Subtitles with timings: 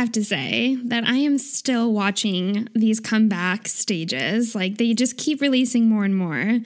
[0.00, 4.54] have to say that I am still watching these comeback stages.
[4.54, 6.60] Like they just keep releasing more and more.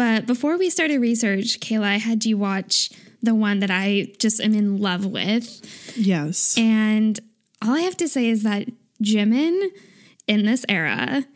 [0.00, 2.88] But before we started research, Kayla, I had you watch
[3.20, 5.60] the one that I just am in love with.
[5.94, 6.56] Yes.
[6.56, 7.20] And
[7.60, 8.66] all I have to say is that
[9.04, 9.68] Jimin
[10.26, 11.26] in this era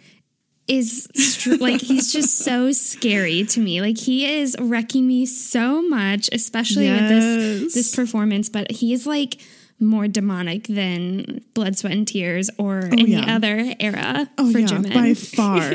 [0.66, 3.82] is str- like he's just so scary to me.
[3.82, 8.48] Like he is wrecking me so much, especially with this this performance.
[8.48, 9.42] But he's like
[9.84, 13.36] more demonic than Blood, Sweat, and Tears or any yeah.
[13.36, 14.94] other era Oh for yeah, Jimin.
[14.94, 15.70] by far.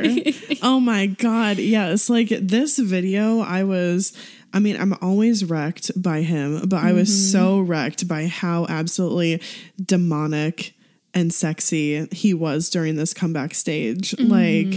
[0.67, 2.09] oh my god, yes.
[2.09, 4.13] Like this video, I was.
[4.51, 7.31] I mean, I'm always wrecked by him, but I was Mm-hmm.
[7.31, 9.41] so wrecked by how absolutely
[9.93, 10.73] demonic
[11.13, 14.11] and sexy he was during this comeback stage.
[14.11, 14.31] Mm-hmm.
[14.31, 14.75] Like,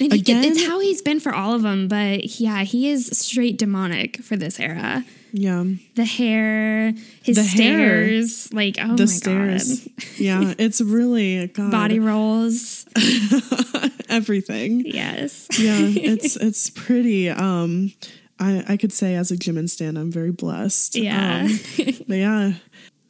[0.00, 1.88] And he, Again- it's how he's been for all of them.
[1.88, 5.04] But yeah, he is straight demonic for this era.
[5.36, 5.64] Yeah,
[5.96, 8.06] The hair, his The hair.
[8.06, 9.80] stairs, like oh the my stairs.
[9.80, 12.86] god, yeah, it's really God, body rolls.
[14.08, 14.82] everything.
[14.86, 15.48] Yes.
[15.58, 17.92] yeah it's it's pretty um
[18.38, 21.42] i i could say as a Jimin stan i'm very blessed Yeah.
[21.48, 21.58] Um,
[22.06, 22.52] but yeah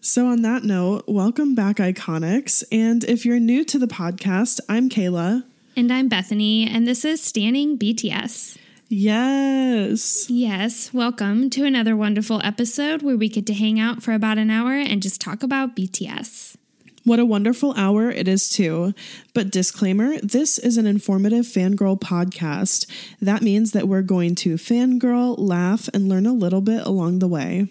[0.01, 4.89] so on that note welcome back iconics and if you're new to the podcast i'm
[4.89, 5.45] kayla
[5.77, 8.57] And I'm Bethany, and this is Standing BTS.
[8.97, 14.38] Yes Yes, welcome to another wonderful episode where we get to hang out for about
[14.38, 16.56] an hour and just talk about BTS.
[17.03, 18.94] what a wonderful hour it is too
[19.34, 22.87] but disclaimer this is an informative fangirl podcast
[23.21, 27.28] that means that we're going to fangirl laugh and learn a little bit along the
[27.28, 27.66] way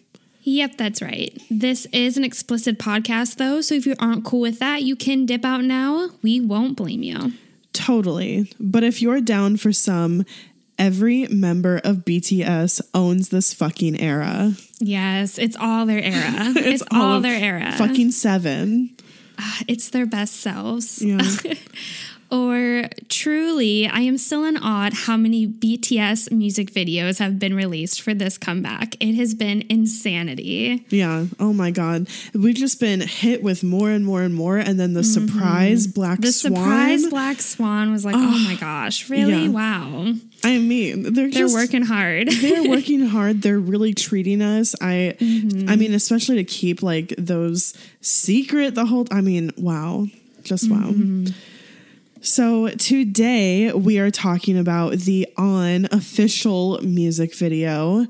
[0.45, 1.41] Yep, that's right.
[1.50, 5.25] This is an explicit podcast, though, so if you aren't cool with that, you can
[5.25, 6.09] dip out now.
[6.22, 7.31] We won't blame you.
[7.72, 8.51] Totally.
[8.59, 10.25] But if you're down for some,
[10.78, 14.53] every member of BTS owns this fucking era.
[14.79, 16.34] Yes, it's all their era.
[16.56, 17.72] it's, all, of their era.
[17.78, 18.95] Fucking seven.
[19.67, 21.01] it's their best selves.
[21.01, 21.22] Yeah.
[22.31, 27.53] Or truly, I am still in awe at how many BTS music videos have been
[27.53, 28.95] released for this comeback.
[29.00, 30.83] It has been insanity.
[30.89, 31.25] yeah.
[31.39, 32.07] Oh my God.
[32.33, 34.57] We've just been hit with more and more and more.
[34.57, 36.22] And then the surprise Black Mm-hmm.
[36.25, 36.56] The Swan.
[36.56, 39.44] surprise Black Swan was like, oh, my gosh, really?
[39.45, 39.50] yeah.
[39.50, 40.13] Wow.
[40.44, 42.28] I mean, they're, They're just, working hard.
[42.42, 43.42] they're working hard.
[43.42, 44.76] They're really treating us.
[44.81, 45.70] I Mm-hmm.
[45.70, 50.08] I mean, especially to keep like those secret the whole I mean, wow.
[50.44, 50.78] Just wow.
[50.78, 51.34] Mm-hmm.
[52.22, 58.08] So today we are talking about the on official music video.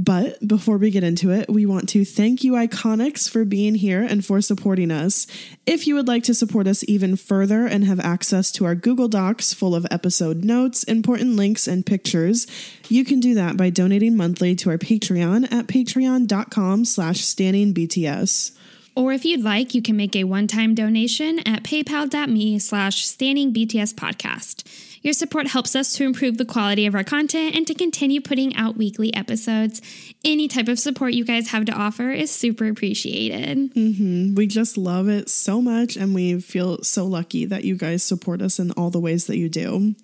[0.00, 4.00] But before we get into it, we want to thank you, Iconics, for being here
[4.00, 5.26] and for supporting us.
[5.66, 9.08] If you would like to support us even further and have access to our Google
[9.08, 12.46] Docs full of episode notes, important links, and pictures,
[12.88, 18.52] you can do that by donating monthly to our Patreon at patreon.com slash standingbts.
[18.94, 23.94] Or if you'd like, you can make a one-time donation at paypal.me slash standing BTS
[23.94, 24.62] podcast.
[25.08, 28.54] Your support helps us to improve the quality of our content and to continue putting
[28.56, 29.80] out weekly episodes.
[30.22, 33.72] Any type of support you guys have to offer is super appreciated.
[33.72, 34.34] Mm-hmm.
[34.34, 38.42] We just love it so much, and we feel so lucky that you guys support
[38.42, 39.94] us in all the ways that you do.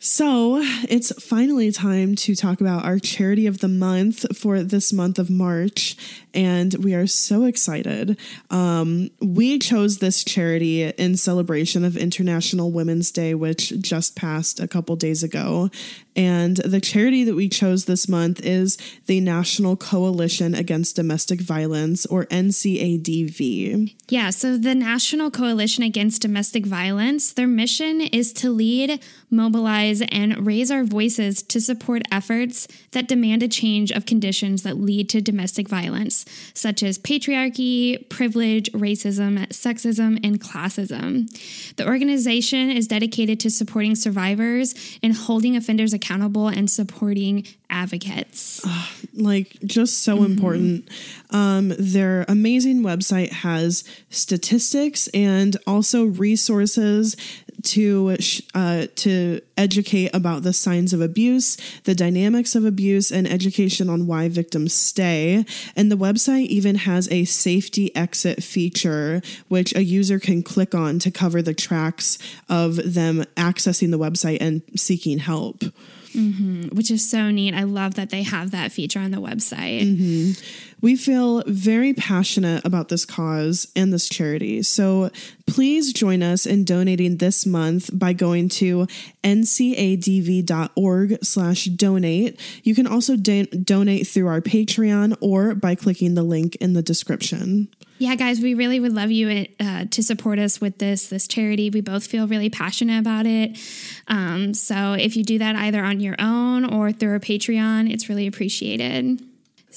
[0.00, 0.58] So,
[0.88, 5.30] it's finally time to talk about our charity of the month for this month of
[5.30, 5.96] March,
[6.34, 8.18] and we are so excited.
[8.50, 14.68] Um, we chose this charity in celebration of International Women's Day, which just passed a
[14.68, 15.70] couple days ago.
[16.18, 18.76] And the charity that we chose this month is
[19.06, 23.94] the National Coalition Against Domestic Violence, or NCADV.
[24.08, 30.44] Yeah, so the National Coalition Against Domestic Violence, their mission is to lead, mobilize, and
[30.44, 35.20] raise our voices to support efforts that demand a change of conditions that lead to
[35.20, 36.17] domestic violence,
[36.54, 41.28] such as patriarchy, privilege, racism, sexism, and classism.
[41.76, 48.64] The organization is dedicated to supporting survivors and holding offenders accountable and supporting advocates.
[49.14, 50.88] like just so important.
[51.30, 57.16] Um, their amazing website has statistics and also resources
[57.62, 58.16] to
[58.54, 64.06] uh, to educate about the signs of abuse, the dynamics of abuse, and education on
[64.06, 65.44] why victims stay.
[65.76, 70.98] And the website even has a safety exit feature, which a user can click on
[71.00, 72.18] to cover the tracks
[72.48, 75.64] of them accessing the website and seeking help.
[76.14, 77.54] Mm-hmm, which is so neat.
[77.54, 79.82] I love that they have that feature on the website.
[79.82, 80.67] Mm-hmm.
[80.80, 84.62] We feel very passionate about this cause and this charity.
[84.62, 85.10] So
[85.46, 88.86] please join us in donating this month by going to
[89.24, 90.44] ncadv.org
[91.24, 92.40] slash donate.
[92.62, 97.68] You can also donate through our Patreon or by clicking the link in the description.
[98.00, 101.68] Yeah, guys, we really would love you uh, to support us with this this charity.
[101.68, 103.58] We both feel really passionate about it.
[104.06, 108.08] Um, so if you do that either on your own or through a Patreon, it's
[108.08, 109.20] really appreciated.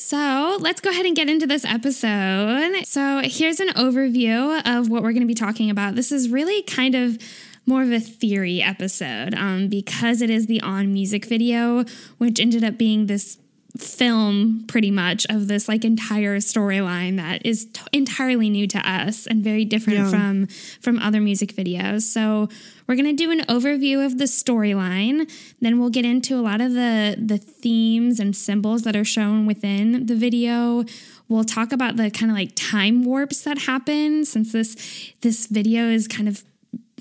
[0.03, 2.85] So let's go ahead and get into this episode.
[2.85, 5.95] So here's an overview of what we're going to be talking about.
[5.95, 7.19] This is really kind of
[7.67, 11.85] more of a theory episode um, because it is the on music video,
[12.17, 13.37] which ended up being this
[13.77, 19.25] film pretty much of this like entire storyline that is t- entirely new to us
[19.27, 20.09] and very different yeah.
[20.09, 20.47] from
[20.81, 22.01] from other music videos.
[22.01, 22.49] So
[22.87, 25.31] we're going to do an overview of the storyline.
[25.61, 29.45] Then we'll get into a lot of the the themes and symbols that are shown
[29.45, 30.83] within the video.
[31.29, 35.87] We'll talk about the kind of like time warps that happen since this this video
[35.87, 36.43] is kind of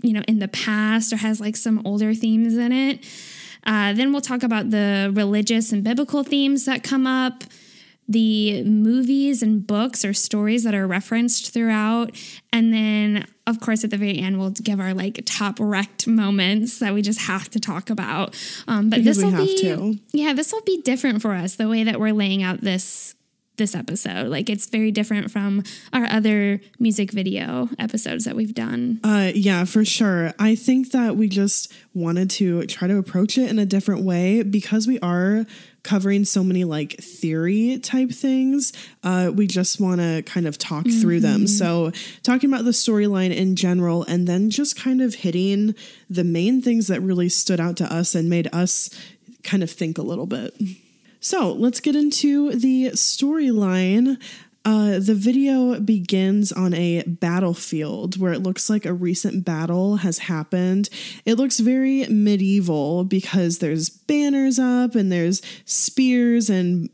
[0.02, 3.04] you know in the past or has like some older themes in it
[3.66, 7.44] uh, then we'll talk about the religious and biblical themes that come up,
[8.08, 12.10] the movies and books or stories that are referenced throughout.
[12.52, 16.80] And then, of course, at the very end, we'll give our like top wrecked moments
[16.80, 18.36] that we just have to talk about.
[18.66, 19.98] Um, but this will be, to.
[20.12, 23.14] yeah, this will be different for us the way that we're laying out this
[23.60, 24.28] this episode.
[24.28, 25.62] Like it's very different from
[25.92, 28.98] our other music video episodes that we've done.
[29.04, 30.32] Uh yeah, for sure.
[30.38, 34.42] I think that we just wanted to try to approach it in a different way
[34.42, 35.44] because we are
[35.82, 38.72] covering so many like theory type things.
[39.04, 41.00] Uh we just want to kind of talk mm-hmm.
[41.00, 41.46] through them.
[41.46, 41.92] So
[42.22, 45.74] talking about the storyline in general and then just kind of hitting
[46.08, 48.88] the main things that really stood out to us and made us
[49.42, 50.54] kind of think a little bit.
[51.20, 54.20] So let's get into the storyline.
[54.64, 60.18] Uh, the video begins on a battlefield where it looks like a recent battle has
[60.18, 60.88] happened.
[61.24, 66.90] It looks very medieval because there's banners up and there's spears and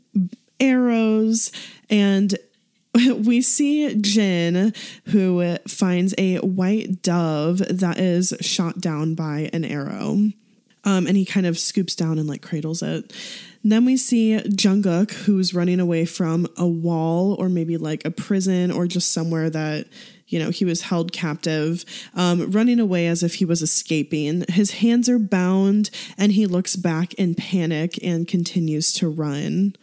[0.59, 1.51] arrows.
[1.89, 2.37] And
[2.95, 4.73] we see Jin,
[5.05, 10.31] who finds a white dove that is shot down by an arrow.
[10.83, 13.13] Um, and he kind of scoops down and like cradles it.
[13.63, 18.71] Then we see Jungkook, who's running away from a wall or maybe like a prison
[18.71, 19.87] or just somewhere that
[20.27, 24.45] you know he was held captive um, running away as if he was escaping.
[24.49, 29.75] His hands are bound and he looks back in panic and continues to run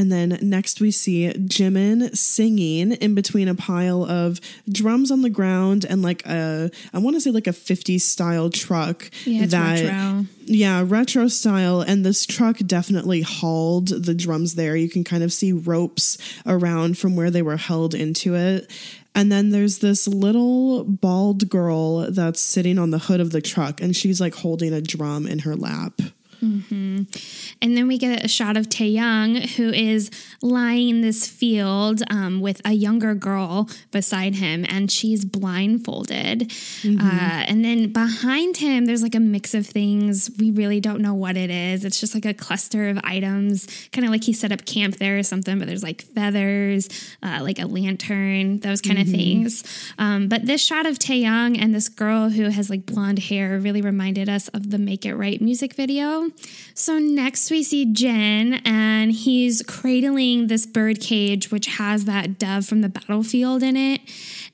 [0.00, 5.28] and then next we see Jimin singing in between a pile of drums on the
[5.28, 9.10] ground and like a I want to say like a 50s style truck.
[9.26, 10.26] Yeah, that retro.
[10.46, 11.82] Yeah, retro style.
[11.82, 14.74] And this truck definitely hauled the drums there.
[14.74, 16.16] You can kind of see ropes
[16.46, 18.72] around from where they were held into it.
[19.14, 23.82] And then there's this little bald girl that's sitting on the hood of the truck
[23.82, 26.00] and she's like holding a drum in her lap.
[26.42, 27.02] Mm-hmm.
[27.62, 32.40] And then we get a shot of Taehyung, who is lying in this field um,
[32.40, 36.48] with a younger girl beside him, and she's blindfolded.
[36.48, 37.00] Mm-hmm.
[37.00, 40.30] Uh, and then behind him, there's like a mix of things.
[40.38, 41.84] We really don't know what it is.
[41.84, 45.18] It's just like a cluster of items, kind of like he set up camp there
[45.18, 46.88] or something, but there's like feathers,
[47.22, 49.08] uh, like a lantern, those kind mm-hmm.
[49.08, 49.92] of things.
[49.98, 53.82] Um, but this shot of Taehyung and this girl who has like blonde hair really
[53.82, 56.30] reminded us of the Make It Right music video.
[56.74, 62.66] So next we see Jin, and he's cradling this bird cage, which has that dove
[62.66, 64.00] from the battlefield in it.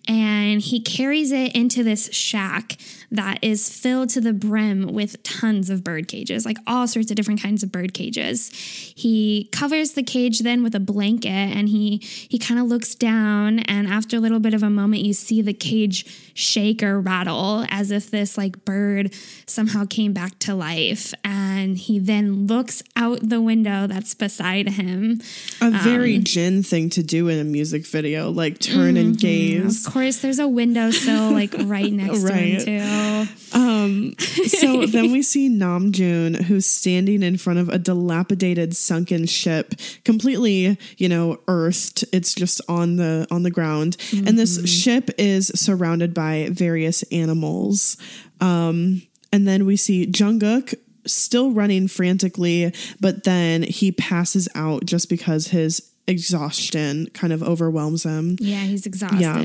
[0.09, 2.77] and he carries it into this shack
[3.11, 7.17] that is filled to the brim with tons of bird cages, like all sorts of
[7.17, 8.49] different kinds of bird cages.
[8.97, 13.61] He covers the cage then with a blanket and he he kind of looks down
[13.61, 17.65] and after a little bit of a moment you see the cage shake or rattle
[17.71, 19.13] as if this like bird
[19.47, 25.21] somehow came back to life and he then looks out the window that's beside him.
[25.63, 29.63] A very um, Jin thing to do in a music video, like turn and mm-hmm.
[29.63, 29.87] gaze.
[29.87, 32.61] Of course there's a windowsill like right next Right.
[32.61, 33.59] to him too.
[33.59, 39.75] Um, so then we see Namjoon, who's standing in front of a dilapidated sunken ship,
[40.05, 42.05] completely, you know, earthed.
[42.13, 44.67] It's just on the on the ground, and this mm-hmm.
[44.67, 47.97] ship is surrounded by various animals.
[48.41, 49.03] Um,
[49.33, 50.75] and then we see Jungkook
[51.07, 58.05] still running frantically, but then he passes out just because his exhaustion kind of overwhelms
[58.05, 58.37] him.
[58.41, 59.21] Yeah, he's exhausted.
[59.21, 59.41] Yeah.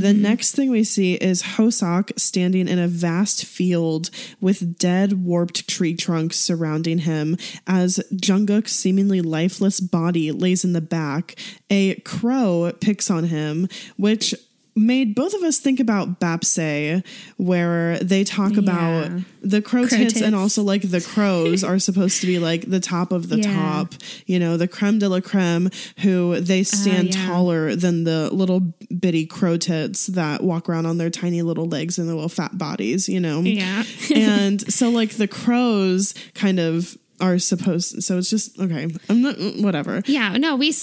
[0.00, 5.68] The next thing we see is Hoseok standing in a vast field with dead, warped
[5.68, 11.34] tree trunks surrounding him as Jungkook's seemingly lifeless body lays in the back.
[11.70, 14.34] A crow picks on him, which
[14.76, 17.04] made both of us think about Baepsae,
[17.38, 19.10] where they talk about
[19.42, 20.22] the crow, Crow tits, tits.
[20.22, 23.54] and also like the crows are supposed to be like the top of the Yeah.
[23.54, 23.94] top,
[24.26, 27.26] you know, the creme de la creme, who they uh, stand yeah.
[27.26, 28.60] taller than the little
[28.98, 32.56] bitty crow tits that walk around on their tiny little legs and their little fat
[32.58, 33.40] bodies, you know?
[33.40, 33.82] Yeah.
[34.14, 39.36] and so like the crows kind of are supposed so it's just okay i'm not
[39.58, 40.74] whatever Yeah, no, we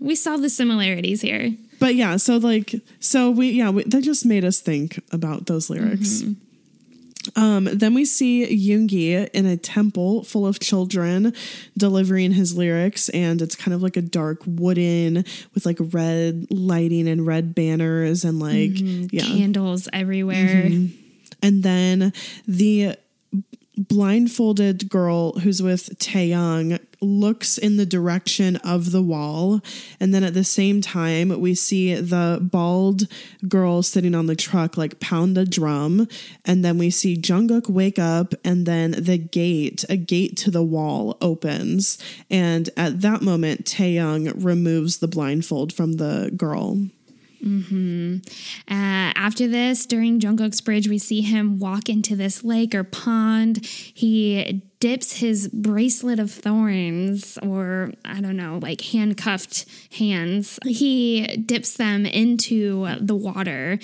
[0.00, 1.50] we saw the similarities here.
[1.78, 5.70] But yeah so like so we yeah we, that just made us think about those
[5.70, 7.40] lyrics mm-hmm.
[7.40, 11.34] um, then we see Yoongi in a temple full of children
[11.76, 17.06] delivering his lyrics, and it's kind of like a dark wooden with like red lighting
[17.06, 19.06] and red banners and like mm-hmm.
[19.10, 19.22] yeah.
[19.22, 20.64] Candles everywhere.
[20.64, 20.96] Mm-hmm.
[21.42, 22.12] And then
[22.46, 22.96] the
[23.78, 29.60] blindfolded girl who's with Taehyung looks in the direction of the wall.
[30.00, 33.04] And then at the same time, we see the bald
[33.48, 36.08] girl sitting on the truck like pound a drum.
[36.44, 40.62] And then we see Jungkook wake up, and then the gate, a gate to the
[40.62, 41.98] wall, opens.
[42.30, 46.88] And at that moment, Taehyung removes the blindfold from the girl.
[47.42, 48.18] Uh,
[48.68, 53.64] after this, during Jungkook's bridge, we see him walk into this lake or pond.
[53.64, 59.66] He dips his bracelet of thorns, or I don't know, like handcuffed
[59.98, 60.58] hands.
[60.64, 63.78] He dips them into the water.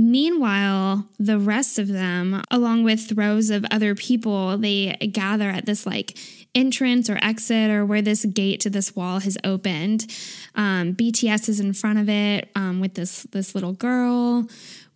[0.00, 5.86] Meanwhile, the rest of them, along with rows of other people, they gather at this
[5.86, 6.16] like
[6.54, 10.06] entrance or exit or where this gate to this wall has opened.
[10.54, 14.48] Um, BTS is in front of it um, with this this little girl.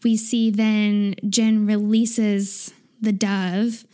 [0.03, 3.85] We see then Jin releases the dove,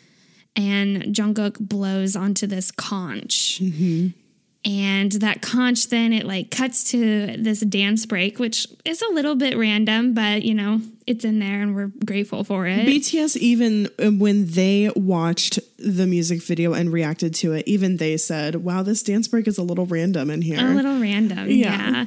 [0.56, 3.60] and Jungkook blows onto this conch.
[4.68, 9.34] And that conch then it like cuts to this dance break, which is a little
[9.34, 12.86] bit random, but you know, it's in there and we're grateful for it.
[12.86, 18.18] BTS, even uh, when they watched the music video and reacted to it, even they
[18.18, 20.58] said, wow, this dance break is a little random in here.
[20.60, 22.04] a little random Yeah.
[22.04, 22.06] yeah.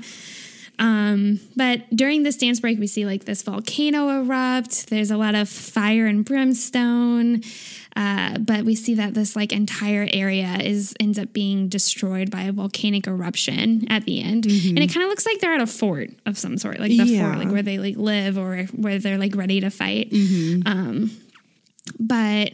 [0.79, 5.35] um but during this dance break we see like this volcano erupt there's a lot
[5.35, 7.41] of fire and brimstone
[7.95, 12.43] uh, but we see that this like entire area is ends up being destroyed by
[12.43, 15.67] a volcanic eruption at the end and it kind of looks like they're at a
[15.67, 17.13] fort of some sort like the Mm-hmm.
[17.13, 17.25] Yeah.
[17.33, 20.62] fort like where they like live or where they're like ready to fight Mm-hmm.
[20.67, 21.12] um
[22.00, 22.53] but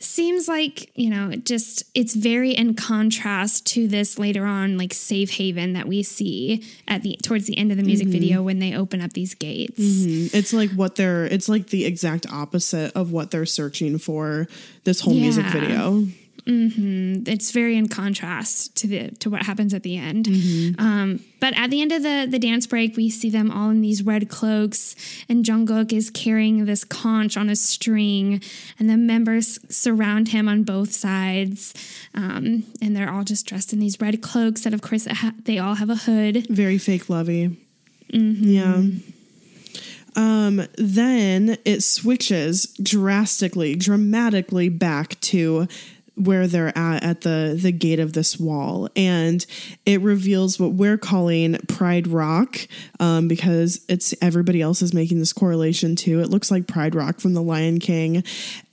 [0.00, 4.94] seems like you know it just it's very in contrast to this later on like
[4.94, 8.12] safe haven that we see at the towards the end of the music Mm-hmm.
[8.12, 12.26] video when they open up these gates It's like what they're, it's like the exact
[12.30, 14.46] opposite of what they're searching for
[14.84, 15.52] this whole music Yeah.
[16.48, 17.30] Video.
[17.30, 20.80] it's very in contrast to the to what happens at the end Mm-hmm.
[20.84, 23.80] um, but at the end of the the dance break we see them all in
[23.82, 24.96] these red cloaks
[25.28, 28.42] and jungkook is carrying this conch on a string
[28.78, 31.74] and the members surround him on both sides
[32.14, 35.58] um, and they're all just dressed in these red cloaks that of course ha- they
[35.58, 37.56] all have a hood Very fake lovey.
[38.10, 38.82] Yeah.
[40.16, 45.68] Um, then it switches drastically, dramatically back to
[46.18, 48.88] where they're at at the the gate of this wall.
[48.96, 49.44] And
[49.86, 52.58] it reveals what we're calling pride rock
[53.00, 56.20] um, because it's everybody else is making this correlation too.
[56.20, 58.24] It looks like pride rock from the lion king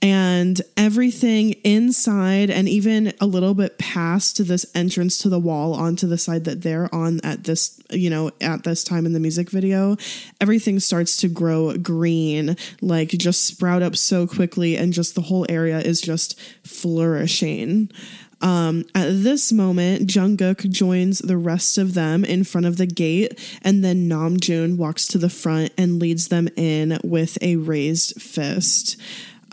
[0.06, 6.06] and everything inside and even a little bit past this entrance to the wall onto
[6.06, 9.50] the side that they're on at this you know at this time in the music
[9.50, 9.96] video
[10.40, 15.44] everything starts to grow green like just sprout up so quickly and just the whole
[15.48, 17.90] area is just flourishing
[18.42, 23.40] um, at this moment, Jungkook joins the rest of them in front of the gate,
[23.62, 29.00] and then Namjoon walks to the front and leads them in with a raised fist.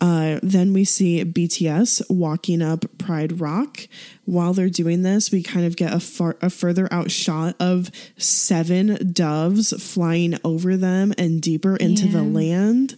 [0.03, 3.87] Uh, then we see BTS walking up Pride Rock.
[4.25, 7.89] While they're doing this, we kind of get a, far, a further out shot of
[8.17, 12.97] seven doves flying over them and deeper into the land.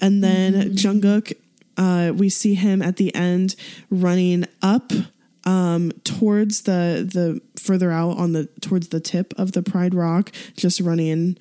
[0.00, 0.70] And then mm-hmm.
[0.70, 1.34] Jungkook,
[1.76, 3.54] uh, we see him at the end
[3.90, 4.90] running up
[5.44, 10.32] um, towards the the further out on the towards the tip of the Pride Rock,
[10.56, 11.36] just running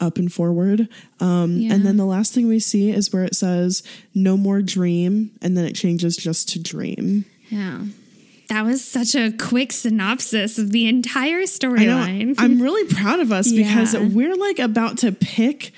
[0.00, 0.88] up and forward.
[1.20, 1.74] Um, yeah.
[1.74, 3.82] And then the last thing we see is where it says
[4.14, 7.84] "No more dream," and then it changes just to "dream." Yeah.
[8.48, 12.34] That was such a quick synopsis of the entire storyline.
[12.36, 13.62] I'm really proud of us yeah.
[13.62, 15.72] because we're like about to pick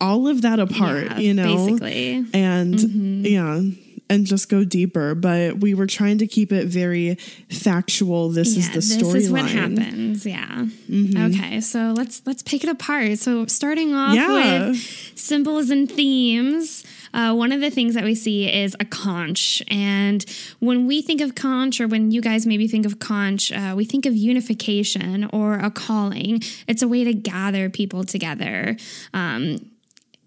[0.00, 2.24] all of that apart, yeah, you know, basically.
[2.34, 3.26] And mm-hmm.
[3.26, 3.60] yeah,
[4.08, 5.14] and just go deeper.
[5.14, 7.16] But we were trying to keep it very
[7.50, 8.30] factual.
[8.30, 9.12] This yeah, is the storyline.
[9.12, 10.26] This is what happens.
[10.26, 10.66] Yeah.
[10.90, 11.34] Mm-hmm.
[11.34, 11.60] Okay.
[11.60, 13.18] So let's let's pick it apart.
[13.18, 14.68] So starting off yeah.
[14.68, 14.76] with
[15.14, 16.84] symbols and themes.
[17.14, 19.62] Uh, one of the things that we see is a conch.
[19.68, 20.24] And
[20.58, 23.86] when we think of conch, or when you guys maybe think of conch, uh, we
[23.86, 26.42] think of unification or a calling.
[26.68, 28.76] It's a way to gather people together.
[29.14, 29.70] Um,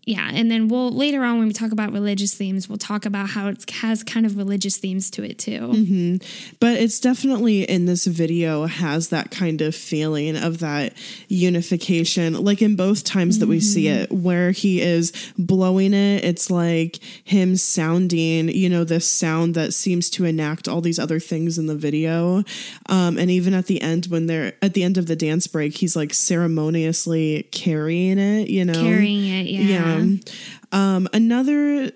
[0.10, 3.30] yeah, and then we'll later on when we talk about religious themes, we'll talk about
[3.30, 5.60] how it has kind of religious themes to it too.
[5.60, 6.56] Mm-hmm.
[6.60, 10.94] But it's definitely in this video has that kind of feeling of that
[11.28, 13.42] unification, like in both times mm-hmm.
[13.42, 14.02] that we see mm-hmm.
[14.02, 16.26] it, where he is blowing it.
[16.26, 21.20] It's like him sounding, you know, this sound that seems to enact all these other
[21.20, 22.44] things in the video.
[22.88, 25.78] Um, and even at the end, when they're at the end of the dance break,
[25.78, 29.62] he's like ceremoniously carrying it, you know, carrying it, yeah.
[29.62, 29.99] yeah
[30.72, 31.92] um, another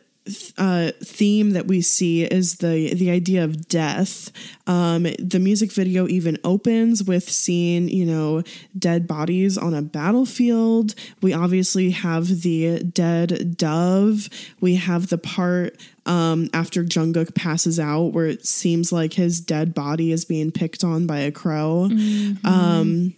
[0.57, 4.31] uh, theme that we see is the the idea of death.
[4.67, 8.43] Um, the music video even opens with seeing you know
[8.77, 10.95] dead bodies on a battlefield.
[11.21, 14.29] We obviously have the dead dove.
[14.61, 19.73] We have the part um, after Jungkook passes out where it seems like his dead
[19.73, 21.89] body is being picked on by a crow.
[21.91, 22.47] Mm-hmm.
[22.47, 23.13] Um,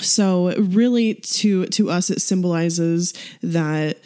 [0.00, 3.98] so really, to to us, it symbolizes that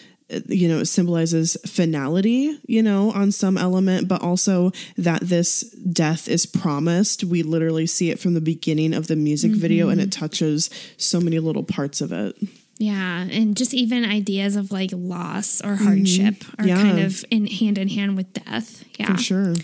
[0.47, 6.28] you know, it symbolizes finality, you know, on some element, but also that this death
[6.28, 7.25] is promised.
[7.25, 9.60] We literally see it from the beginning of the music mm-hmm.
[9.60, 12.36] video and it touches so many little parts of it.
[12.78, 16.62] Yeah, and just even ideas of like loss or hardship mm-hmm.
[16.62, 16.76] are yeah.
[16.76, 18.84] kind of in hand in hand with death.
[18.99, 19.17] Yeah.
[19.17, 19.54] For sure.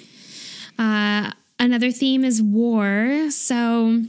[0.78, 3.30] Uh, another theme is war.
[3.30, 4.02] So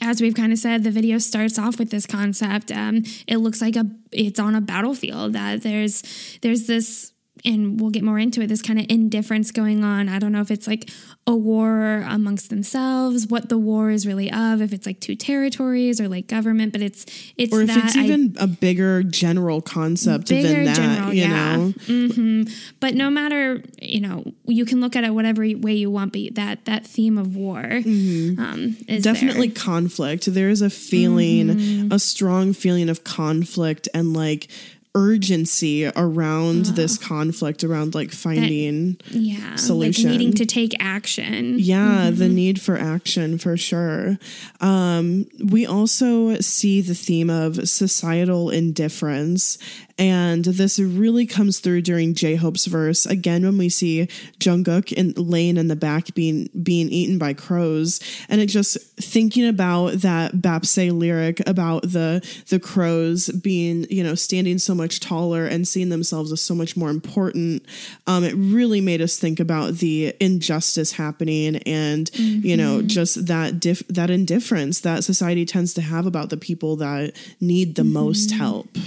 [0.00, 2.70] as we've kind of said, the video starts off with this concept.
[2.70, 5.32] Um, it looks like a it's on a battlefield.
[5.32, 6.02] That there's
[6.42, 7.12] there's this
[7.44, 10.40] and we'll get more into it this kind of indifference going on i don't know
[10.40, 10.90] if it's like
[11.26, 16.00] a war amongst themselves what the war is really of if it's like two territories
[16.00, 20.28] or like government but it's it's or if it's even I, a bigger general concept
[20.28, 21.56] bigger than that general, you yeah.
[21.56, 22.42] know mm-hmm.
[22.80, 26.34] but no matter you know you can look at it whatever way you want but
[26.34, 28.40] that that theme of war mm-hmm.
[28.40, 29.62] um, is definitely there.
[29.62, 31.92] conflict there is a feeling mm-hmm.
[31.92, 34.48] a strong feeling of conflict and like
[34.94, 40.04] urgency around this conflict around like finding that, yeah solution.
[40.04, 41.56] like needing to take action.
[41.58, 42.18] Yeah mm-hmm.
[42.18, 44.18] the need for action for sure.
[44.60, 49.58] Um we also see the theme of societal indifference
[50.00, 53.04] and this really comes through during J Hope's verse.
[53.04, 54.06] Again, when we see
[54.38, 58.00] Jungkook and laying in the back being being eaten by crows.
[58.30, 64.14] And it just thinking about that Baepsae lyric about the the crows being, you know,
[64.14, 67.66] standing so much taller and seeing themselves as so much more important.
[68.06, 72.46] Um, it really made us think about the injustice happening and, mm-hmm.
[72.46, 72.86] you know, mm-hmm.
[72.86, 77.74] just that dif- that indifference that society tends to have about the people that need
[77.74, 77.92] the mm-hmm.
[77.92, 78.78] most help.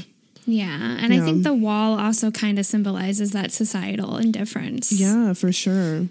[0.46, 0.98] Yeah.
[1.00, 1.22] And yeah.
[1.22, 4.92] I think the wall also kind of symbolizes that societal indifference.
[4.92, 6.08] Yeah, for sure.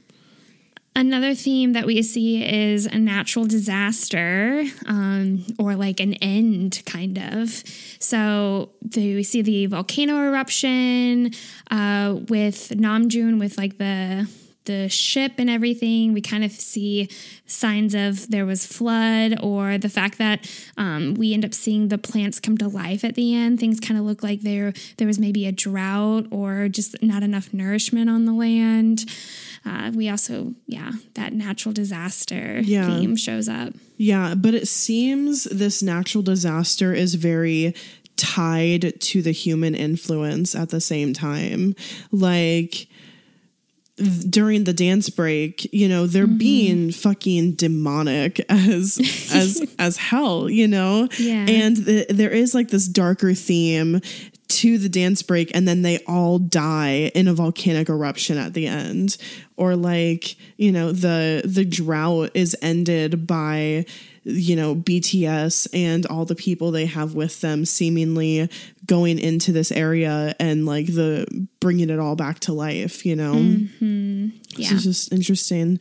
[0.94, 7.16] Another theme that we see is a natural disaster um, or like an end, kind
[7.16, 7.62] of.
[7.98, 11.30] So the, we see the volcano eruption
[11.70, 14.28] uh, with Namjoon with like the
[14.64, 17.08] the ship and everything, we kind of see
[17.46, 21.98] signs of there was flood or the fact that um, we end up seeing the
[21.98, 23.58] plants come to life at the end.
[23.60, 27.52] Things kind of look like there there was maybe a drought or just not enough
[27.52, 29.04] nourishment on the land.
[29.64, 32.86] Uh, we also, yeah, that natural disaster Yeah.
[32.98, 33.74] theme shows up.
[33.96, 37.74] Yeah, but it seems this natural disaster is very
[38.16, 41.74] tied to the human influence at the same time.
[42.10, 42.86] Like
[43.96, 46.38] during the dance break, you know, they're mm-hmm.
[46.38, 48.98] being fucking demonic as
[49.32, 51.08] as as hell, you know?
[51.18, 51.46] Yeah.
[51.48, 54.00] And the, there is like this darker theme
[54.48, 58.66] to the dance break and then they all die in a volcanic eruption at the
[58.66, 59.16] end
[59.56, 63.86] or like you know the the drought is ended by
[64.24, 68.48] you know BTS and all the people they have with them seemingly
[68.86, 71.26] going into this area and like the
[71.60, 74.28] bringing it all back to life you know mm-hmm.
[74.56, 74.70] Yeah.
[74.70, 75.80] this is just interesting.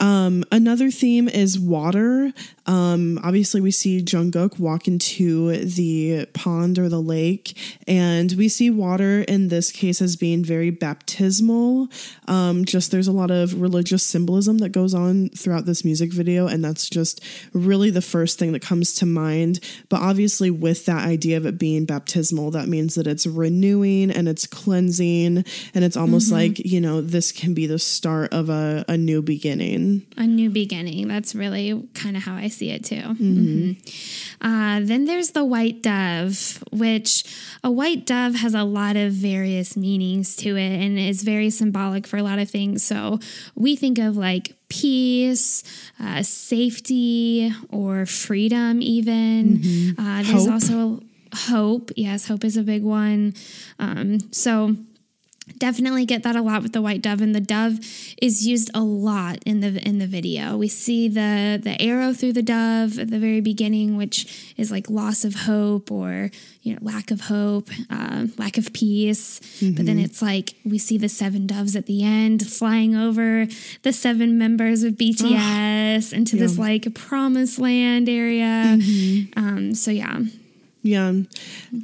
[0.00, 2.32] Um, another theme is water.
[2.66, 8.70] Um, obviously, we see Jungkook walk into the pond or the lake, and we see
[8.70, 11.88] water in this case as being very baptismal.
[12.26, 16.46] Um, just there's a lot of religious symbolism that goes on throughout this music video,
[16.46, 19.60] and that's just really the first thing that comes to mind.
[19.88, 24.28] But obviously, with that idea of it being baptismal, that means that it's renewing and
[24.28, 28.84] it's cleansing, and it's almost like, you know, this can be the start of a,
[28.88, 30.06] a new beginning.
[30.16, 31.08] a new beginning.
[31.08, 32.96] That's really kind of how I see it too.
[32.96, 33.76] Mhm.
[34.40, 37.24] Uh, then there's the white dove, which
[37.64, 42.06] a white dove has a lot of various meanings to it and is very symbolic
[42.06, 42.82] for a lot of things.
[42.82, 43.18] So
[43.54, 45.64] we think of like peace,
[46.00, 49.94] uh, safety, or freedom, even.
[49.98, 50.50] Uh, there's Hope.
[50.52, 51.02] also
[51.34, 51.90] hope.
[51.96, 53.34] Yes, hope is a big one.
[53.78, 54.76] Um, so
[55.56, 57.78] definitely get that a lot with the white dove and the dove
[58.20, 60.56] is used a lot in the in the video.
[60.56, 64.90] We see the the arrow through the dove at the very beginning which is like
[64.90, 66.30] loss of hope or
[66.62, 69.40] you know lack of hope uh, lack of peace.
[69.76, 73.46] But then it's like we see the seven doves at the end flying over
[73.82, 78.76] the seven members of bts into this like promised land area.
[79.36, 80.20] Um, so yeah
[80.82, 81.12] Yeah.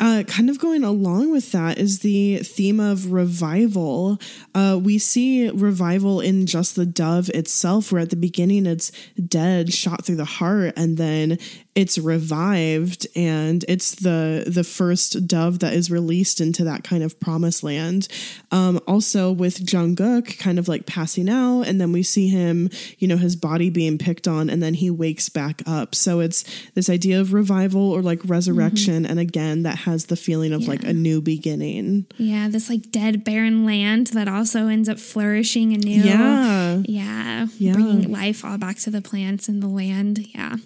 [0.00, 4.18] Uh, kind of going along with that is the theme of revival.
[4.54, 8.92] Uh, we see revival in just the dove itself, where at the beginning it's
[9.26, 11.38] dead, shot through the heart, and then
[11.74, 17.18] it's revived, and it's the the first dove that is released into that kind of
[17.18, 18.08] promised land.
[18.52, 23.08] Um, also with Jungkook kind of like passing out, and then we see him, you
[23.08, 25.94] know, his body being picked on, and then he wakes back up.
[25.94, 30.52] So it's this idea of revival or like resurrection, and again, that has the feeling
[30.52, 32.06] of like a new beginning.
[32.18, 36.02] Yeah, this like dead barren land that also ends up flourishing anew.
[36.02, 36.82] Yeah.
[36.84, 37.46] Yeah.
[37.58, 37.72] Yeah.
[37.72, 40.18] Bringing life all back to the plants and the land.
[40.34, 40.56] Yeah.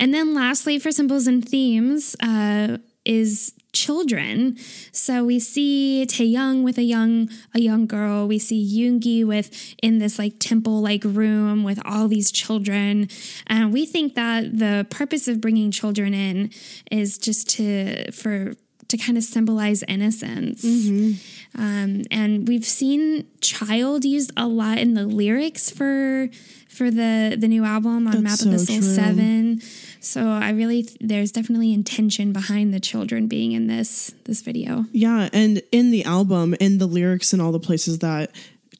[0.00, 4.56] And then lastly, for symbols and themes, uh, is children.
[4.92, 8.26] So we see Taehyung with a young a young girl.
[8.26, 13.08] We see Yoongi with in this like temple like room with all these children,
[13.46, 16.50] and we think that the purpose of bringing children in
[16.90, 18.54] is just to for
[18.88, 20.64] to kind of symbolize innocence.
[21.56, 26.28] Um, and we've seen child used a lot in the lyrics for
[26.80, 28.94] for the the new album on Map That's of the Soul true.
[28.94, 29.60] Seven.
[30.00, 34.86] So I really there's definitely intention behind the children being in this this video.
[34.90, 38.30] Yeah, and in the album, in the lyrics and all the places that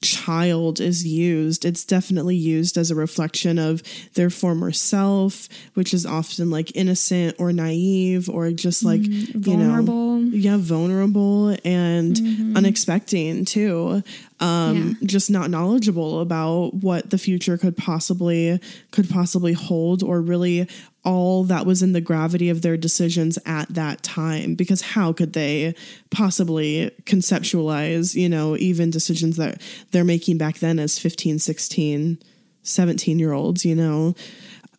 [0.03, 3.83] child is used, it's definitely used as a reflection of
[4.15, 9.41] their former self, which is often like innocent or naive or just like you know,
[9.41, 10.23] vulnerable.
[10.25, 12.17] yeah, vulnerable and
[12.57, 14.03] unexpecting too.
[14.41, 18.59] Um, just not knowledgeable about what the future could possibly
[18.91, 20.67] could possibly hold or really
[21.05, 24.55] all that was in the gravity of their decisions at that time?
[24.55, 25.75] Because how could they
[26.11, 29.61] possibly conceptualize you know even decisions that
[29.91, 32.19] they're making back then as 15 16
[32.63, 34.15] 17 year olds you know?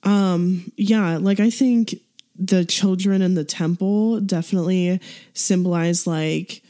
[0.04, 1.96] Um yeah like i think
[2.36, 5.00] the children in the temple definitely
[5.34, 6.64] symbolize like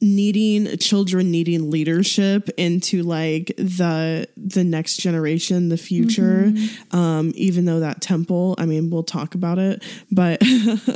[0.00, 6.52] needing children needing leadership into like the the next generation the future
[6.92, 9.82] um even though that temple i mean we'll talk about it
[10.12, 10.40] but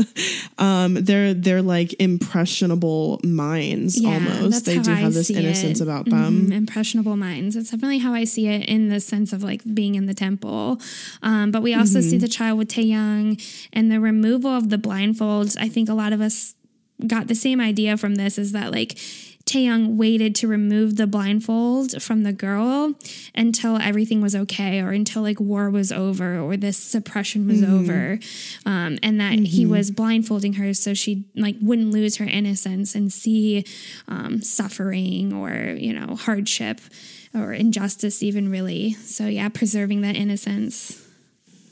[0.58, 5.84] um they're they're like impressionable minds Yeah, almost they do I have this innocence it.
[5.84, 7.56] about them Mhm, impressionable minds.
[7.56, 10.80] It's definitely how I see it in the sense of like being in the temple.
[11.22, 12.08] Um, but we also Mm-hmm.
[12.10, 15.56] see the child with Taehyung and the removal of the blindfolds.
[15.60, 16.54] I think a lot of us
[17.07, 18.98] got the same idea from this is that like
[19.44, 22.94] Taehyung waited to remove the blindfold from the girl
[23.35, 28.18] until everything was okay or until like war was over or this suppression was over.
[28.64, 33.12] Um, and that he was blindfolding her so she like wouldn't lose her innocence and
[33.12, 33.64] see
[34.07, 36.81] um, suffering or, you know, hardship
[37.35, 38.92] or injustice even really.
[38.92, 41.05] So yeah, preserving that innocence.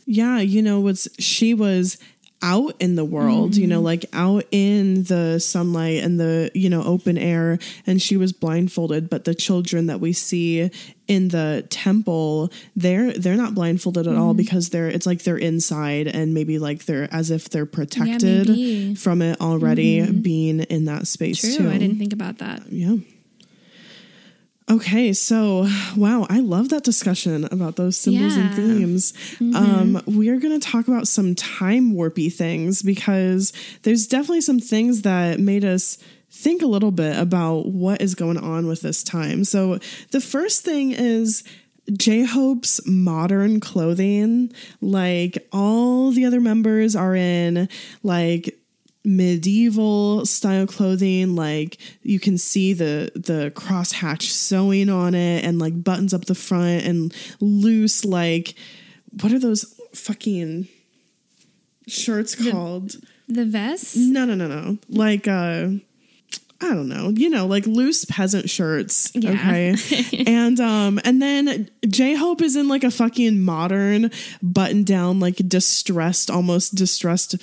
[0.07, 1.99] yeah, you know, was she was
[2.43, 3.85] out in the world, you know, mm-hmm.
[3.85, 9.11] like out in the sunlight and the, you know, open air and she was blindfolded,
[9.11, 10.71] but the children that we see
[11.07, 14.39] in the temple, they're they're not blindfolded at all mm-hmm.
[14.39, 18.95] because they're it's like they're inside and maybe like they're as if they're protected maybe.
[18.95, 20.21] from it already mm-hmm.
[20.21, 21.71] being in that space True, too.
[21.71, 22.71] I didn't think about that.
[22.71, 22.97] Yeah.
[24.71, 28.57] Okay, so wow, I love that discussion about those symbols and Yeah.
[28.57, 29.13] themes.
[29.41, 33.53] Um, we are going to talk about some time warpy things because
[33.83, 35.99] there's definitely some things that made us
[36.31, 39.43] think a little bit about what is going on with this time.
[39.43, 39.81] So
[40.13, 41.43] the first thing is
[41.93, 44.53] J Hope's modern clothing.
[44.81, 47.69] Like all the other members are in
[48.05, 48.60] like
[49.03, 55.83] medieval style clothing like you can see the the crosshatch sewing on it and like
[55.83, 58.55] buttons up the front and loose like
[59.23, 60.69] what are those fucking
[61.87, 63.97] shirts called The vest?
[63.97, 65.69] no no no no like uh
[66.63, 69.11] I don't know, you know, like loose peasant shirts.
[69.15, 69.31] Yeah.
[69.31, 70.25] Okay.
[70.27, 74.11] and um and then J Hope is in like a fucking modern
[74.43, 77.37] button down, like distressed, almost distressed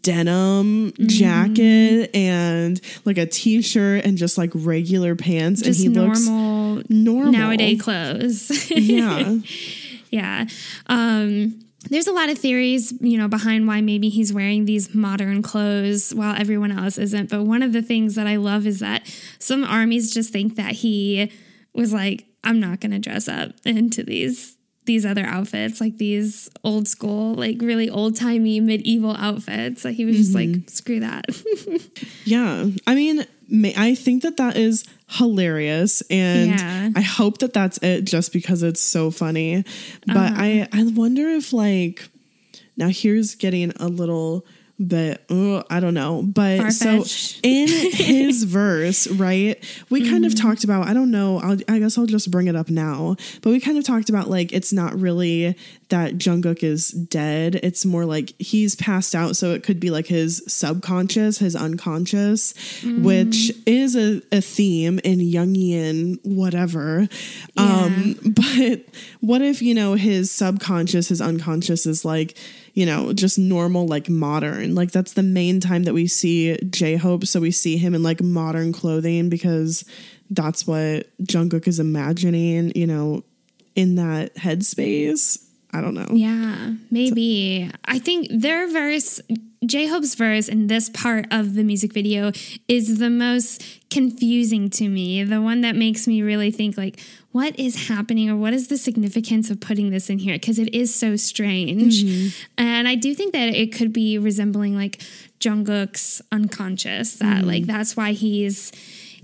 [0.00, 1.06] denim Mm-hmm.
[1.08, 6.82] jacket and like a t-shirt and just like regular pants Just and he looks normal,
[6.88, 8.70] normal nowadays clothes.
[8.70, 9.36] yeah
[10.10, 10.46] yeah.
[10.86, 15.42] Um, there's a lot of theories, you know, behind why maybe he's wearing these modern
[15.42, 17.28] clothes while everyone else isn't.
[17.28, 19.02] But one of the things that I love is that
[19.38, 21.30] some armies just think that he
[21.74, 24.53] was like, I'm not going to dress up into these
[24.86, 29.84] these other outfits, like these old school, like really old timey medieval outfits.
[29.84, 30.52] Like he was just Mm-hmm.
[30.60, 31.24] like, screw that.
[32.24, 32.66] Yeah.
[32.86, 33.24] I mean,
[33.76, 36.90] I think that that is hilarious and Yeah.
[36.96, 39.64] I hope that that's it just because it's so funny.
[40.06, 40.34] But Uh-huh.
[40.36, 42.08] I I wonder if like
[42.76, 44.44] now here's getting a little
[44.80, 46.22] uh, I don't know.
[46.22, 47.40] But so Far-fetched.
[47.44, 49.56] in his verse, right?
[49.90, 50.24] We kind Mm-hmm.
[50.24, 53.16] of talked about I don't know, I'll, I guess I'll just bring it up now.
[53.42, 55.56] But we kind of talked about like it's not really
[55.90, 57.56] that Jungkook is dead.
[57.62, 62.54] It's more like he's passed out so it could be like his subconscious, his unconscious,
[62.82, 67.08] which is a, a theme in Jungian whatever.
[67.56, 68.80] Um but
[69.20, 72.36] what if, you know, his subconscious, his unconscious is like,
[72.74, 74.74] you know, just normal, like modern.
[74.74, 77.26] Like that's the main time that we see J Hope.
[77.26, 79.84] So we see him in like modern clothing because
[80.30, 83.22] that's what Jungkook is imagining, you know,
[83.76, 85.42] in that headspace.
[85.72, 86.06] I don't know.
[86.10, 87.70] Yeah, maybe.
[87.84, 89.20] I think their verse,
[89.66, 92.30] J Hope's verse in this part of the music video
[92.68, 95.24] is the most confusing to me.
[95.24, 97.00] The one that makes me really think, like,
[97.34, 100.36] what is happening or what is the significance of putting this in here?
[100.36, 102.04] Because it is so strange.
[102.04, 102.28] Mm-hmm.
[102.58, 105.02] And I do think that it could be resembling like
[105.40, 107.72] Jungkook's unconscious, that like mm-hmm.
[107.72, 108.70] that's why he's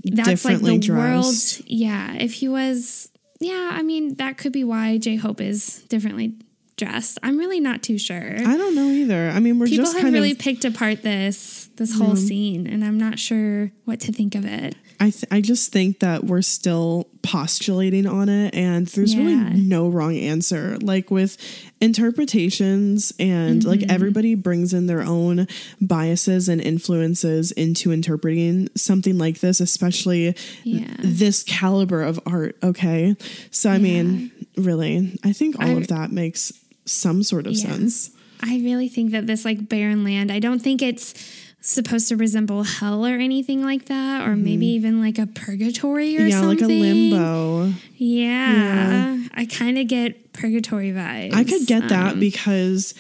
[0.03, 1.37] that's like the world.
[1.66, 2.14] Yeah.
[2.14, 6.35] If he was yeah, I mean, that could be why J Hope is differently
[6.77, 7.16] dressed.
[7.23, 8.35] I'm really not too sure.
[8.38, 9.31] I don't know either.
[9.31, 10.38] I mean, we're People just have really of.
[10.40, 12.27] picked apart this this whole mm-hmm.
[12.27, 14.75] scene, and I'm not sure what to think of it.
[15.03, 19.23] I th- I just think that we're still postulating on it, and there's Yeah.
[19.25, 20.77] really no wrong answer.
[20.83, 21.39] Like with
[21.81, 23.91] interpretations, and like Mm-hmm.
[23.91, 25.47] everybody brings in their own
[25.81, 30.35] biases and influences into interpreting something like this, especially
[30.65, 30.85] Yeah.
[30.99, 32.57] this caliber of art.
[32.63, 33.17] Okay,
[33.51, 36.53] so I mean, really, I think all I- of that makes
[36.85, 37.71] some sort of Yeah.
[37.77, 38.11] sense.
[38.43, 40.33] I really think that this like barren land.
[40.33, 41.15] I don't think it's
[41.61, 46.20] supposed to resemble hell or anything like that, or maybe even like a purgatory or
[46.20, 46.29] Mm-hmm.
[46.29, 47.73] Yeah, like a limbo.
[47.96, 51.35] Yeah, I kind of get purgatory vibes.
[51.35, 52.94] I could get that Um, because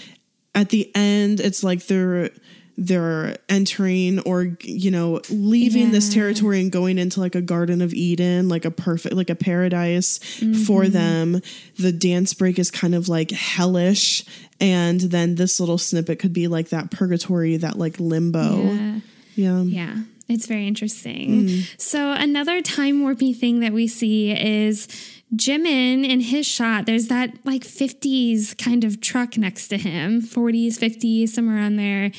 [0.54, 2.30] at the end it's like they're
[2.82, 7.92] they're entering or you know leaving this territory and going into like a garden of
[7.92, 10.16] eden like a perfect like a paradise
[10.66, 10.92] for Mm-hmm.
[10.92, 11.42] them
[11.78, 14.24] the dance break is kind of like hellish
[14.60, 19.00] and then this little snippet could be like that purgatory that like limbo Yeah.
[19.34, 19.96] yeah, Yeah,
[20.28, 21.48] it's very interesting.
[21.48, 21.80] Mm.
[21.80, 24.88] So, another time warpy thing that we see is
[25.34, 30.74] Jimin in his shot, there's that like 50s kind of truck next to him, 40s,
[30.74, 32.10] 50s, somewhere around there,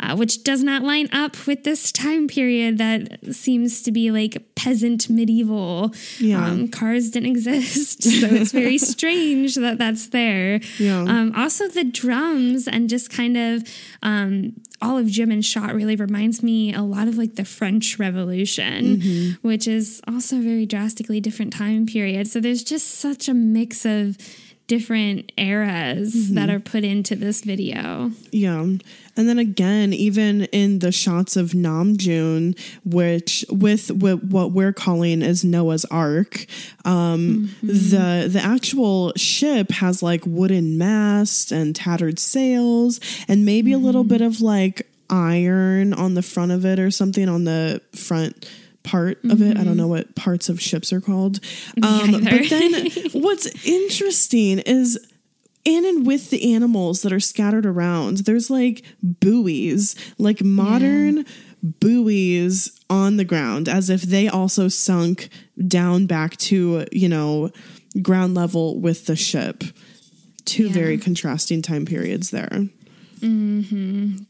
[0.00, 4.54] uh, which does not line up with this time period that seems to be like
[4.56, 5.94] peasant medieval.
[6.18, 6.44] Yeah.
[6.44, 10.60] Um, cars didn't exist, so it's very strange that that's there.
[10.78, 11.02] Yeah.
[11.02, 13.62] Um, also, the drums and just kind of
[14.02, 18.96] um, all of Jimin shot really reminds me a lot of like the French Revolution,
[18.96, 19.48] mm-hmm.
[19.48, 22.28] which is also a very drastically different time period.
[22.28, 24.18] So there's just such a mix of
[24.66, 26.56] different eras that mm-hmm.
[26.56, 28.10] are put into this video.
[28.32, 28.60] Yeah.
[28.62, 35.22] And then again, even in the shots of Namjoon, which with, with what we're calling
[35.22, 36.46] is Noah's Ark,
[36.84, 37.66] um, mm-hmm.
[37.66, 44.02] the the actual ship has like wooden masts and tattered sails, and maybe a little
[44.02, 44.10] mm-hmm.
[44.10, 48.48] bit of like iron on the front of it or something on the front
[48.86, 49.58] part of it.
[49.58, 51.40] I don't know what parts of ships are called.
[51.82, 54.98] Um, but then what's interesting is
[55.64, 61.26] in and with the animals that are scattered around, there's like buoys, like modern
[61.62, 65.28] buoys on the ground, as if they also sunk
[65.66, 67.50] down back to, you know,
[68.00, 69.64] ground level with the ship.
[70.44, 72.68] Two very contrasting time periods there.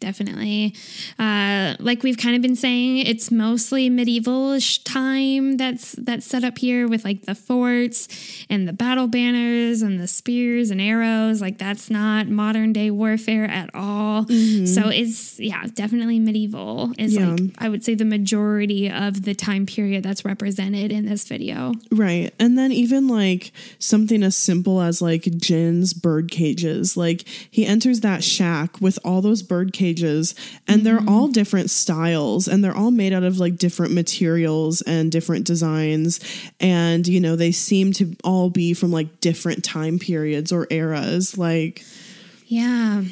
[0.00, 0.74] Definitely.
[1.18, 6.58] Uh, like we've kind of been saying, it's mostly medieval-ish time that's that's set up
[6.58, 8.08] here with like the forts
[8.48, 11.40] and the battle banners and the spears and arrows.
[11.40, 14.26] Like that's not modern day warfare at all.
[14.26, 17.30] So it's yeah, definitely medieval is Yeah.
[17.30, 21.72] like I would say the majority of the time period that's represented in this video.
[21.90, 22.32] Right.
[22.38, 26.96] And then even like something as simple as like Jin's bird cages.
[26.96, 30.34] Like he enters that shack with all those bird cages
[30.66, 31.08] and they're mm-hmm.
[31.08, 36.20] all different styles and they're all made out of like different materials and different designs.
[36.60, 41.36] And, you know, they seem to all be from like different time periods or eras.
[41.36, 41.84] Like
[42.46, 43.02] Yeah.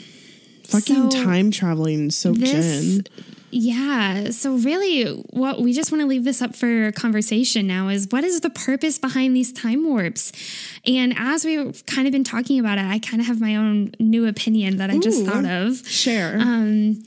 [0.65, 2.11] fucking So- time traveling.
[2.11, 3.07] So this Jin.
[3.55, 8.09] Yeah so really what we just want to leave this up for conversation now is
[8.11, 10.33] what is the purpose behind these time warps
[10.85, 13.93] and as we've kind of been talking about it i kind of have my own
[14.01, 15.27] new opinion that i just Ooh.
[15.27, 16.37] thought of Share.
[16.39, 17.03] um,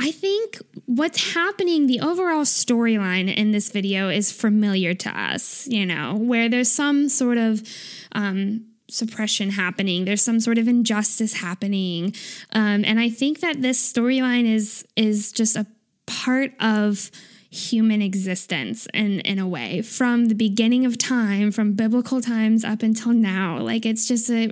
[0.00, 5.84] I think what's happening, the overall storyline in this video is familiar to us, you
[5.84, 7.68] know, where there's some sort of
[8.12, 12.14] um, suppression happening, there's some sort of injustice happening.
[12.52, 15.66] Um, and I think that this storyline is is just a
[16.06, 17.10] part of
[17.50, 22.82] human existence in in a way from the beginning of time from biblical times up
[22.82, 24.50] until now like it's just a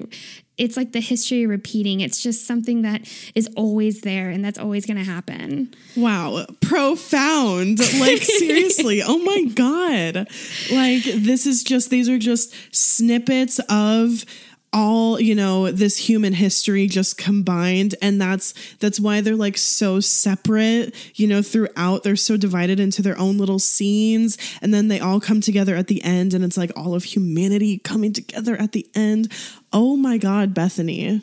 [0.59, 2.01] it's like the history repeating.
[2.01, 3.03] It's just something that
[3.35, 5.75] is always there and that's always going to happen.
[5.97, 7.79] Wow, profound.
[8.01, 10.29] Like, seriously, oh my God.
[10.73, 14.25] Like, this is just, these are just snippets of
[14.73, 17.95] all you know this human history just combined.
[18.03, 22.03] And that's that's why they're like so separate you know throughout.
[22.03, 24.37] They're so divided into their own little scenes.
[24.61, 27.79] And then they all come together at the end and it's like all of humanity
[27.79, 29.33] coming together at the end
[29.77, 31.23] oh my god bethany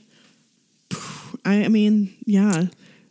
[1.43, 2.65] i, I mean yeah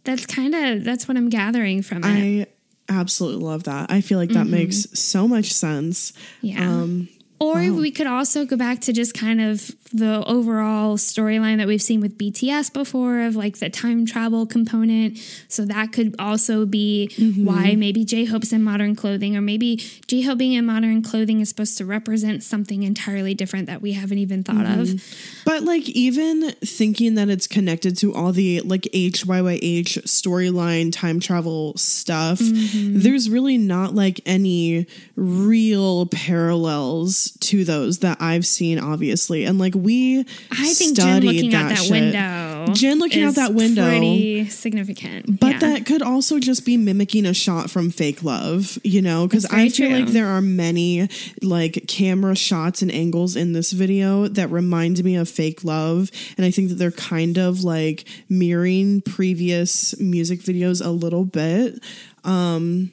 [0.04, 2.46] that's kind of that's what i'm gathering from it I
[2.88, 3.90] absolutely love that.
[3.90, 6.12] I feel like that makes so much sense.
[6.40, 6.60] Yeah.
[6.62, 11.66] Um, Or we could also go back to just kind of the overall storyline that
[11.66, 15.18] we've seen with BTS before of like the time travel component.
[15.48, 17.44] So that could also be mm-hmm.
[17.44, 19.76] why maybe J Hope's in modern clothing, or maybe
[20.06, 23.92] J Hope being in modern clothing is supposed to represent something entirely different that we
[23.92, 24.88] haven't even thought of.
[24.88, 25.42] Mm-hmm.
[25.44, 31.76] but like even thinking that it's connected to all the like HYYH storyline time travel
[31.76, 33.00] stuff, mm-hmm.
[33.00, 39.44] there's really not like any real parallels to those that I've seen, obviously.
[39.44, 41.90] And like we I think studied looking out that shit.
[41.90, 43.88] window, Jin looking out that window.
[43.88, 45.40] pretty significant.
[45.40, 45.58] But Yeah.
[45.60, 49.68] that could also just be mimicking a shot from Fake Love, you know, because I
[49.68, 49.96] feel true.
[49.98, 51.08] like there are many
[51.42, 56.10] like camera shots and angles in this video that remind me of Fake Love.
[56.36, 61.82] And I think that they're kind of like mirroring previous music videos a little bit.
[62.24, 62.92] Um,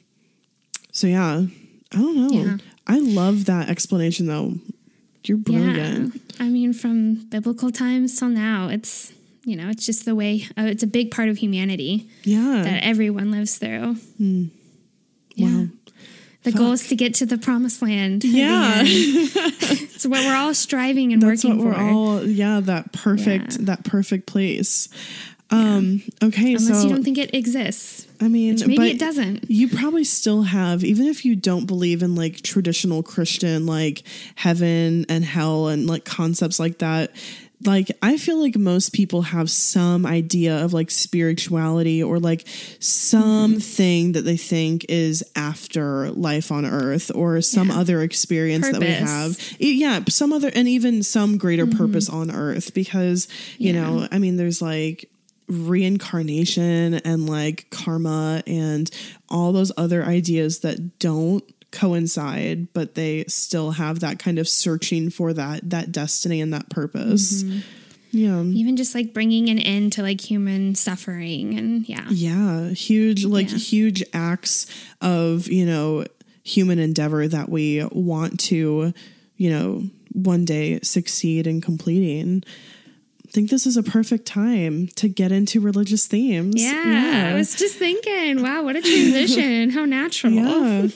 [0.92, 1.44] so yeah,
[1.92, 2.30] I don't know.
[2.44, 2.56] Yeah.
[2.86, 4.54] I love that explanation though.
[5.24, 6.14] You're brilliant.
[6.14, 6.20] Yeah.
[6.44, 9.12] I mean, from biblical times till now, it's,
[9.44, 12.62] you know, it's just the way, uh, it's a big part of humanity Yeah.
[12.64, 13.94] that everyone lives through.
[14.16, 14.44] Hmm.
[15.34, 15.66] Yeah.
[16.42, 18.24] The goal is to get to the promised land.
[18.24, 18.80] Yeah.
[18.84, 23.66] it's what we're all striving and That's working what we're all yeah that perfect Yeah.
[23.66, 24.88] that perfect place
[25.52, 28.06] Um, okay, Unless so you don't think it exists.
[28.20, 29.50] I mean, Which maybe it doesn't.
[29.50, 34.02] You probably still have, even if you don't believe in like traditional Christian, like
[34.36, 37.12] heaven and hell and like concepts like that.
[37.62, 42.46] Like, I feel like most people have some idea of like spirituality or like
[42.78, 47.78] something that they think is after life on earth or some Yeah.
[47.78, 49.38] other experience that we have.
[49.58, 53.82] Yeah, some other, and even some greater purpose on earth because, you Yeah.
[53.82, 55.10] know, I mean, there's like,
[55.50, 58.90] reincarnation and like karma and
[59.28, 65.08] all those other ideas that don't coincide but they still have that kind of searching
[65.08, 67.42] for that that destiny and that purpose.
[67.42, 67.58] Mm-hmm.
[68.12, 68.42] Yeah.
[68.42, 72.06] Even just like bringing an end to like human suffering and yeah.
[72.10, 72.70] yeah.
[72.70, 73.58] Huge like Yeah.
[73.58, 74.66] huge acts
[75.00, 76.04] of you know
[76.42, 78.92] human endeavor that we want to
[79.36, 82.42] you know one day succeed in completing
[83.30, 86.60] I think this is a perfect time to get into religious themes.
[86.60, 89.70] Yeah, I was just thinking, wow, what a transition.
[89.70, 90.32] How natural.
[90.32, 90.88] Yeah.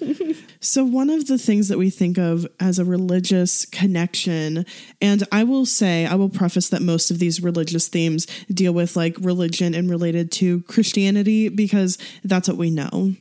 [0.60, 4.66] so, one of the things that we think of as a religious connection,
[5.00, 8.96] and I will say, I will preface that most of these religious themes deal with
[8.96, 13.14] like religion and related to Christianity because that's what we know.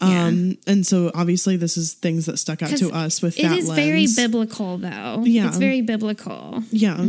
[0.00, 3.58] Um, and so obviously this is things that stuck out to us with It that
[3.58, 3.80] is lens.
[3.80, 5.24] very biblical though.
[5.24, 5.48] Yeah.
[5.48, 6.62] It's very biblical.
[6.70, 7.04] Yeah.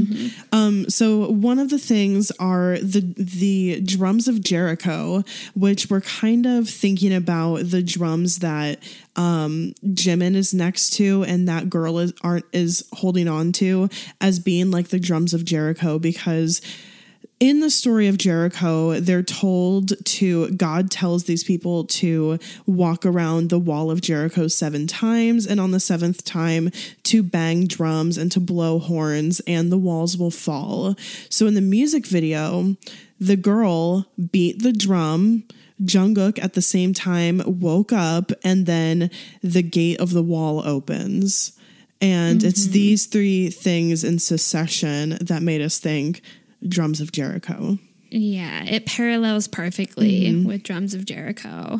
[0.52, 5.24] Um, so one of the things are the the drums of Jericho,
[5.54, 8.80] which we're kind of thinking about the drums that
[9.16, 14.40] um Jimin is next to and that girl is aren't is holding on to as
[14.40, 16.62] being like the drums of Jericho because
[17.40, 23.50] in the story of Jericho, they're told to, God tells these people to walk around
[23.50, 26.70] the wall of Jericho seven times, and on the seventh time
[27.04, 30.96] to bang drums and to blow horns, and the walls will fall.
[31.30, 32.76] So in the music video,
[33.20, 35.44] the girl beat the drum.
[35.82, 39.10] Jungkook at the same time woke up, and then
[39.42, 41.54] the gate of the wall opens.
[42.02, 42.74] And it's mm-hmm.
[42.74, 46.22] these three things in succession that made us think
[46.68, 47.78] drums of Jericho.
[48.12, 50.48] Yeah, it parallels perfectly Mm-hmm.
[50.48, 51.80] with Drums of Jericho.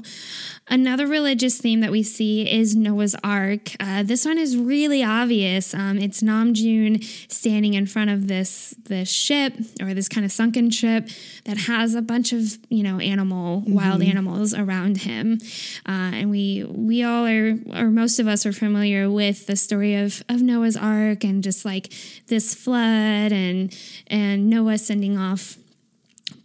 [0.72, 3.72] Another religious theme that we see is Noah's Ark.
[3.80, 5.74] Uh, this one is really obvious.
[5.74, 10.70] Um, it's Namjoon standing in front of this this ship or this kind of sunken
[10.70, 11.10] ship
[11.46, 14.12] that has a bunch of you know animal wild Mm-hmm.
[14.12, 15.40] animals around him,
[15.88, 19.96] uh, and we we all are or most of us are familiar with the story
[19.96, 21.92] of of Noah's Ark and just like
[22.28, 23.76] this flood and
[24.08, 25.58] and Noah sending off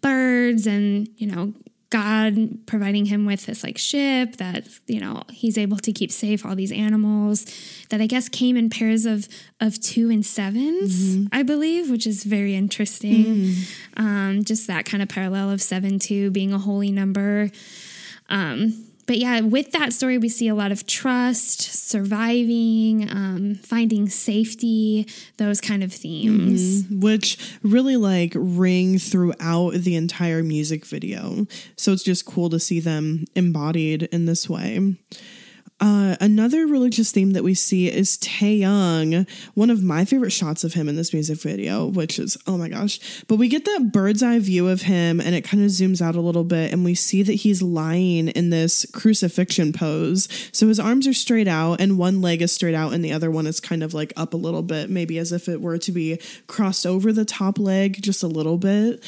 [0.01, 1.53] birds and you know
[1.95, 2.33] god
[2.67, 6.57] providing him with this like ship that you know he's able to keep safe all
[6.57, 7.47] these animals
[7.91, 9.29] that i guess came in pairs of
[9.61, 13.55] of two and 7s i believe which is very interesting.
[13.97, 17.51] Um just that kind of parallel of seven two being a holy number.
[18.29, 24.09] Um but yeah, with that story, we see a lot of trust, surviving, um, finding
[24.09, 26.85] safety, those kind of themes.
[26.91, 31.47] which really like ring throughout the entire music video.
[31.77, 34.97] So it's just cool to see them embodied in this way.
[35.81, 40.75] Uh, another religious theme that we see is Taehyung, one of my favorite shots of
[40.75, 43.25] him in this music video, which is oh my gosh.
[43.27, 46.15] But we get that bird's eye view of him, and it kind of zooms out
[46.15, 50.29] a little bit, and we see that he's lying in this crucifixion pose.
[50.53, 53.31] So his arms are straight out, and one leg is straight out, and the other
[53.31, 55.91] one is kind of like up a little bit, maybe as if it were to
[55.93, 59.03] be crossed over the top leg just a little bit.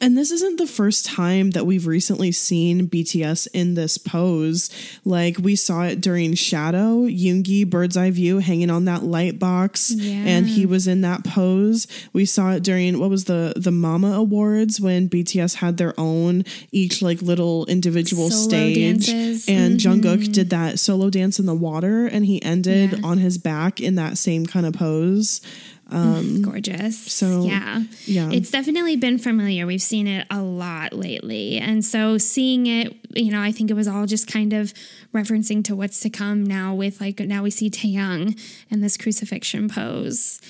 [0.00, 4.68] And this isn't the first time that we've recently seen BTS in this pose.
[5.04, 9.92] Like we saw it during Shadow, Yoongi bird's eye view hanging on that light box,
[9.92, 10.14] Yeah.
[10.26, 11.86] and he was in that pose.
[12.12, 16.44] We saw it during what was the the Mama Awards when BTS had their own
[16.72, 19.48] each like little individual Solo stage, dances.
[19.48, 20.32] and Jungkook mm-hmm.
[20.32, 22.98] did that solo dance in the water, and he ended Yeah.
[23.04, 25.40] on his back in that same kind of pose.
[26.42, 26.98] gorgeous.
[27.12, 28.30] so, yeah, yeah.
[28.30, 29.66] it's definitely been familiar.
[29.66, 33.74] We've seen it a lot lately, and so seeing it, you know, I think it
[33.74, 34.74] was all just kind of
[35.14, 36.74] referencing to what's to come now.
[36.74, 40.40] With like now we see Taehyung in this crucifixion pose.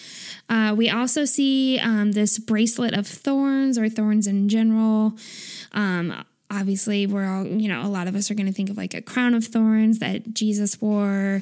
[0.49, 5.15] Uh, we also see um, this bracelet of thorns or thorns in general.
[5.73, 8.77] Um, obviously, we're all, you know, a lot of us are going to think of
[8.77, 11.41] like a crown of thorns that Jesus wore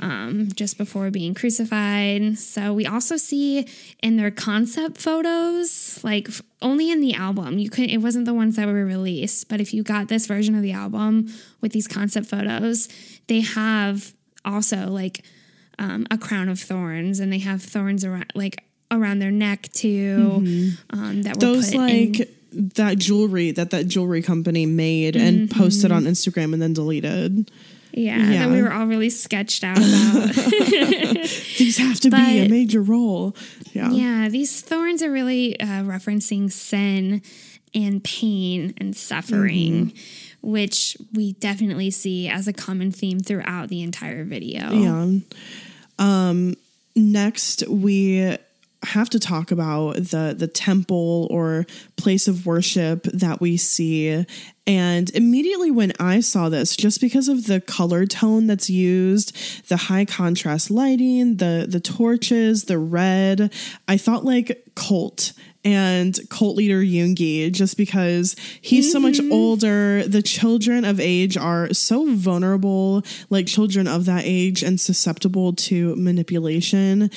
[0.00, 2.38] um, just before being crucified.
[2.38, 3.66] So we also see
[4.02, 8.34] in their concept photos, like f- only in the album, you couldn't it wasn't the
[8.34, 11.88] ones that were released, but if you got this version of the album with these
[11.88, 12.88] concept photos,
[13.28, 14.12] they have
[14.44, 15.24] also like
[15.78, 20.42] um, a crown of thorns and they have thorns around like around their neck too.
[20.90, 25.50] Um, that were Those put like in, that jewelry that that jewelry company made and
[25.50, 27.50] posted on Instagram and then deleted.
[27.92, 28.38] yeah, yeah.
[28.40, 30.34] that we were all really sketched out about.
[31.58, 33.36] These have to be a major role.
[33.72, 33.90] Yeah.
[33.90, 37.22] yeah, these thorns are really uh, referencing sin
[37.74, 39.86] and pain and suffering.
[39.86, 39.98] Mm-hmm.
[40.42, 44.72] Which we definitely see as a common theme throughout the entire video.
[44.72, 45.20] Yeah.
[46.00, 46.56] Um,
[46.96, 48.36] next, we
[48.84, 51.66] have to talk about the the temple or
[51.96, 54.24] place of worship that we see
[54.66, 59.76] and immediately when i saw this just because of the color tone that's used the
[59.76, 63.52] high contrast lighting the the torches the red
[63.86, 65.32] i thought like cult
[65.64, 69.32] and cult leader Yoongi just because he's so much mm-hmm.
[69.32, 70.02] older.
[70.06, 75.94] The children of age are so vulnerable, like children of that age, and susceptible to
[75.96, 77.10] manipulation.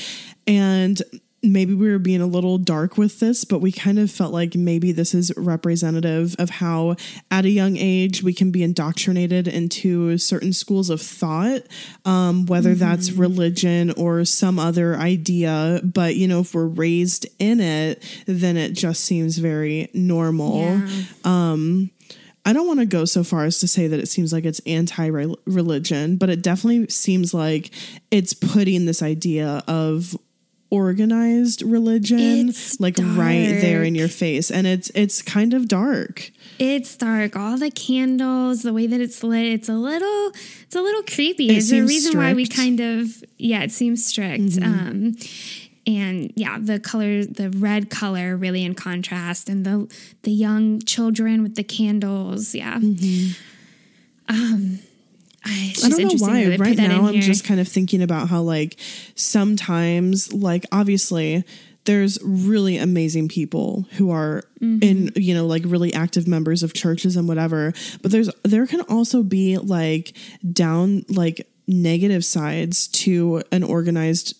[0.46, 1.02] And
[1.46, 4.56] maybe we were being a little dark with this, but we kind of felt like
[4.56, 6.96] maybe this is representative of how,
[7.32, 11.62] at a young age, we can be indoctrinated into certain schools of thought,
[12.06, 15.82] um, whether that's religion or some other idea.
[15.84, 20.62] But, you know, if we're raised in it, then it just seems very normal.
[20.62, 20.88] Yeah.
[22.48, 24.62] I don't want to go so far as to say that it seems like it's
[24.68, 27.72] anti religion, but it definitely seems like
[28.12, 30.16] it's putting this idea of
[30.72, 36.32] organized religion It's like right there in your face and it's it's kind of dark
[36.58, 37.36] It's dark.
[37.36, 40.32] All the candles, the way that it's lit, it's a little,
[40.64, 41.50] it's a little creepy.
[41.50, 42.46] It Is there a reason why we.
[42.46, 42.62] Mm-hmm.
[42.62, 44.58] kind of, yeah, it seems strict.
[44.62, 45.18] Um,
[45.86, 49.94] and yeah, the color, the red color, really in contrast, and the
[50.24, 52.80] the young children with the candles, yeah.
[54.28, 54.80] Um,
[55.46, 55.74] I.
[55.84, 57.22] I don't know why right now I'm here.
[57.22, 58.78] just kind of thinking about how like
[59.16, 61.44] sometimes like obviously
[61.86, 64.84] there's really amazing people who are Mm-hmm.
[64.84, 68.80] in you know like really active members of churches and whatever but there's there can
[68.82, 70.14] also be like
[70.50, 74.34] down like negative sides to an organized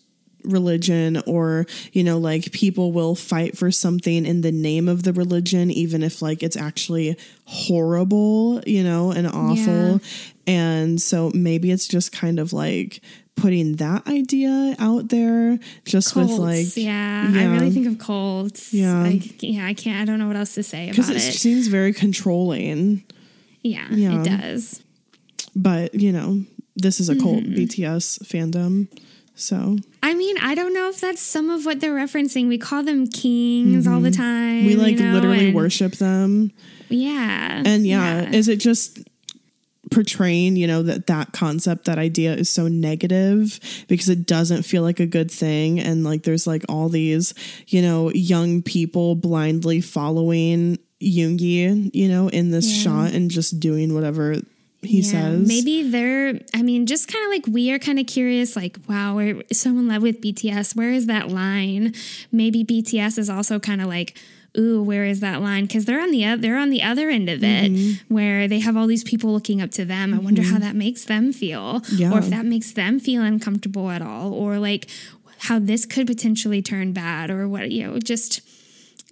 [0.46, 5.14] religion or you know like people will fight for something in the name of the
[5.14, 9.98] religion even if like it's actually horrible you know and awful Yeah.
[10.48, 13.02] and so maybe it's just kind of like
[13.36, 18.74] putting that idea out there just Colts, with like yeah, I really think of cults
[18.74, 18.98] Yeah.
[19.04, 20.02] I, yeah, I can't.
[20.02, 21.34] I don't know what else to say because about it it.
[21.34, 23.04] seems very controlling
[23.62, 24.22] yeah, yeah.
[24.22, 24.84] it does.
[25.56, 26.44] but you know
[26.78, 27.56] this is a cult Mm-hmm.
[27.56, 28.88] bts fandom
[29.36, 32.48] so I mean, I don't know if that's some of what they're referencing.
[32.48, 34.60] We call them kings all the time.
[34.60, 34.68] Mm-hmm.
[34.68, 36.52] we like you know, literally and- worship them
[36.90, 39.00] Yeah, And yeah, is it just
[39.90, 44.84] portraying, you know, that that concept, that idea is so negative because it doesn't feel
[44.84, 47.34] like a good thing and like there's like all these,
[47.68, 53.96] you know, young people blindly following Yoongi, you know, in this shot and just doing
[53.96, 54.36] whatever
[54.86, 55.48] he Yeah, says.
[55.48, 59.16] Maybe they're, I mean, just kind of like we are kind of curious, like, wow,
[59.16, 60.76] we're so in love with BTS?
[60.76, 61.94] Where is that line?
[62.32, 64.18] Maybe BTS is also kind of like,
[64.58, 65.66] ooh, where is that line?
[65.66, 68.14] Because they're on the oth- they're on the other end of it, Mm-hmm.
[68.14, 70.14] where they have all these people looking up to them.
[70.14, 72.12] I wonder how that makes them feel, Yeah.
[72.14, 74.88] or if that makes them feel uncomfortable at all, or like
[75.40, 78.40] how this could potentially turn bad, or what you know, just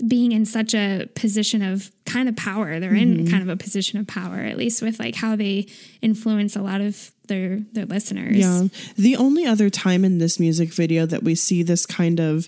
[0.08, 2.80] being in such a position of kind of power.
[2.80, 3.26] They're Mm-hmm.
[3.26, 5.68] in kind of a position of power, at least with like how they
[6.02, 8.38] influence a lot of their their listeners.
[8.38, 8.68] Yeah.
[8.98, 12.48] The only other time in this music video that we see this kind of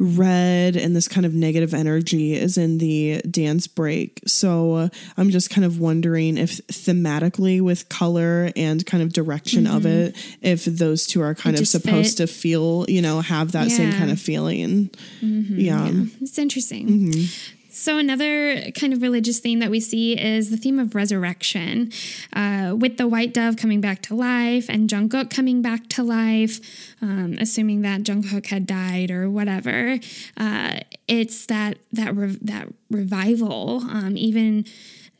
[0.00, 4.22] red and this kind of negative energy is in the dance break.
[4.26, 4.88] So uh,
[5.18, 10.16] I'm just kind of wondering if thematically with color and kind of direction of it,
[10.40, 12.26] if those two are kind of supposed fit.
[12.28, 14.90] to feel, you know, have that same kind of feeling.
[15.20, 15.90] yeah.
[16.20, 16.88] It's interesting.
[16.88, 17.56] Mm-hmm.
[17.70, 21.92] So, another kind of religious theme that we see is the theme of resurrection,
[22.32, 26.60] uh, with the white dove coming back to life and Jungkook coming back to life,
[27.00, 29.98] um, assuming that Jungkook had died or whatever.
[30.36, 33.82] Uh, it's that that re- that revival.
[33.88, 34.64] Um, even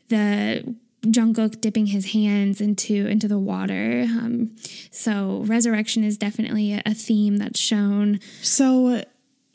[0.09, 0.75] the
[1.05, 4.05] Jungkook dipping his hands into into the water.
[4.09, 4.55] Um,
[4.91, 8.19] so, resurrection is definitely a, theme that's shown.
[8.41, 9.03] So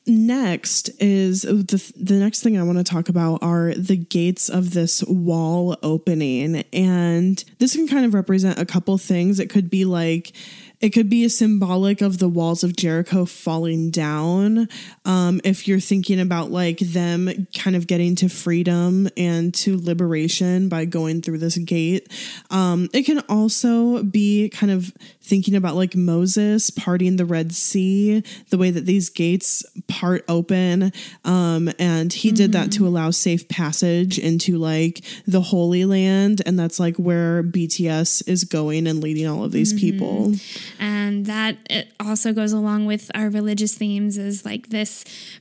[0.07, 4.73] next is the the next thing I want to talk about are the gates of
[4.73, 9.85] this wall opening and this can kind of represent a couple things it could be
[9.85, 10.33] like
[10.81, 14.69] it could be a symbolic of the walls of Jericho falling down.
[15.07, 20.69] Um, if you're thinking about like them kind of getting to freedom and to liberation
[20.69, 22.13] by going through this gate,
[22.51, 24.93] um, it can also be kind of
[25.23, 30.93] thinking about like Moses parting the Red Sea, the way that these gates part open.
[31.25, 36.43] Um, and he did that to allow safe passage into like the Holy Land.
[36.47, 40.35] And that's like where BTS is going and leading all of these people.
[40.79, 44.96] and that it also goes along with our religious themes is like this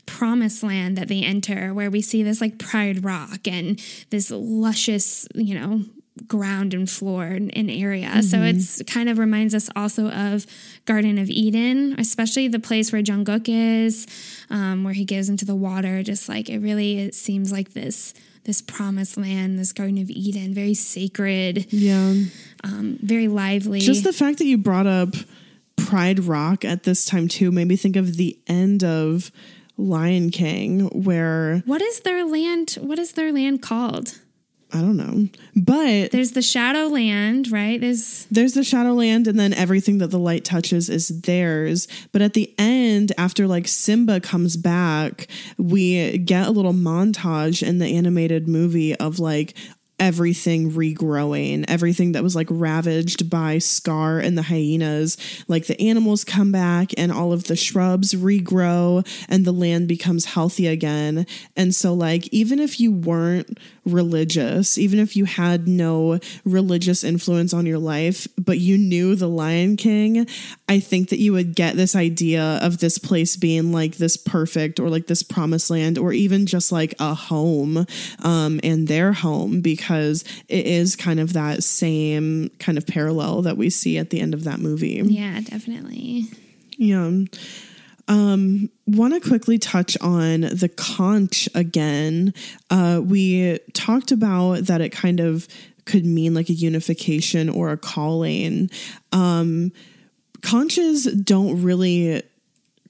[0.05, 3.79] promised land that they enter where we see this like pride rock and
[4.09, 5.81] this luscious you know
[6.27, 8.23] ground and floor and, area.
[8.23, 10.45] So it's kind of reminds us also of
[10.85, 14.07] garden of eden especially the place where jungkook is
[14.49, 16.03] um, where he goes into the water.
[16.03, 18.13] Just like it really it seems like this
[18.45, 22.13] this promised land this garden of eden very sacred Yeah.
[22.63, 23.79] um, very lively.
[23.81, 25.15] Just the fact that you brought up
[25.77, 29.31] Pride Rock at this time too made me think of the end of
[29.77, 32.77] Lion King, where What is their land?
[32.81, 34.19] What is their land called?
[34.73, 37.79] I don't know, but There's the Shadow Land, right?
[37.79, 41.87] There's there's the Shadowland, and then everything that the light touches is theirs.
[42.11, 47.77] But at the end, after like Simba comes back, we get a little montage in
[47.77, 49.55] the animated movie of like
[49.99, 55.17] everything regrowing, everything that was like ravaged by Scar and the hyenas.
[55.47, 60.25] Like the animals come back and all of the shrubs regrow and the land becomes
[60.25, 61.25] healthy again.
[61.55, 67.53] And so, like, even if you weren't religious, even if you had no religious influence
[67.53, 70.27] on your life, but you knew the Lion King,
[70.67, 74.79] I think that you would get this idea of this place being like this perfect
[74.79, 77.85] or like this promised land or even just like a home
[78.23, 83.57] um, and their home because it is kind of that same kind of parallel that
[83.57, 85.01] we see at the end of that movie.
[85.05, 86.25] yeah, definitely.
[86.77, 87.11] Yeah.
[88.07, 92.33] Um, want to quickly touch on the conch again.
[92.69, 95.47] Uh, we talked about that it kind of
[95.85, 98.69] could mean like a unification or a calling.
[99.11, 99.71] Um,
[100.41, 102.21] conches don't really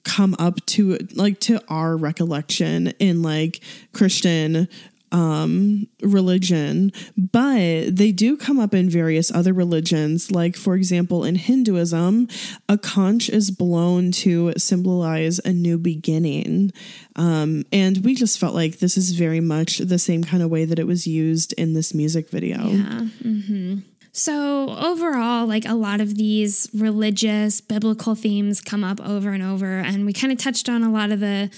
[0.04, 3.60] come up to like to our recollection in like
[3.92, 4.68] Christian
[5.12, 10.30] um religion but they do come up in various other religions.
[10.30, 12.28] Like for example in hinduism
[12.68, 16.72] a conch is blown to symbolize a new beginning.
[17.14, 20.64] Um and we just felt like this is very much the same kind of way
[20.64, 22.66] that it was used in this music video.
[22.66, 23.00] Yeah.
[23.22, 23.78] hmm
[24.12, 29.78] So overall, like a lot of these religious, biblical themes come up over and over,
[29.78, 31.50] and we kind of touched on a lot of the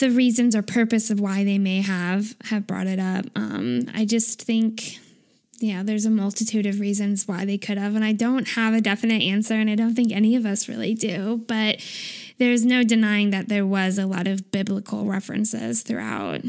[0.00, 3.26] the reasons or purpose of why they may have have brought it up.
[3.36, 4.98] Um, I just think.
[5.62, 8.80] Yeah, there's a multitude of reasons why they could have, and I don't have a
[8.80, 11.44] definite answer, and I don't think any of us really do.
[11.46, 11.84] But
[12.38, 16.40] there's no denying that there was a lot of biblical references throughout.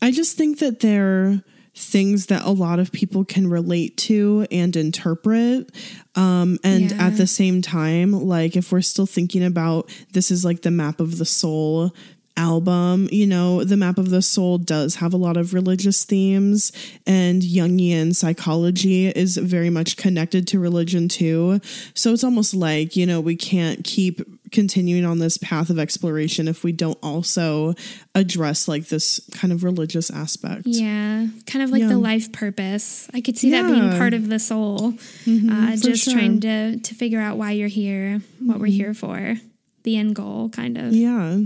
[0.00, 1.42] I just think that they're
[1.74, 5.70] things that a lot of people can relate to and interpret.
[6.14, 7.06] Um, and Yeah.
[7.08, 11.00] at the same time, like if we're still thinking about this is like the map
[11.00, 11.92] of the soul
[12.38, 16.72] album, you know, the map of the soul does have a lot of religious themes
[17.06, 21.60] and Jungian psychology is very much connected to religion too.
[21.94, 24.20] So it's almost like, you know, we can't keep
[24.52, 27.74] continuing on this path of exploration if we don't also
[28.14, 30.62] address like this kind of religious aspect.
[30.64, 31.88] Yeah, kind of like Yeah.
[31.88, 33.08] the life purpose.
[33.12, 33.98] I could see that being Mm-hmm.
[33.98, 34.94] part of the soul.
[35.26, 36.14] uh, just sure.
[36.14, 39.34] trying to to figure out why you're here, what we're here for,
[39.82, 41.40] the end goal, kind of Yeah.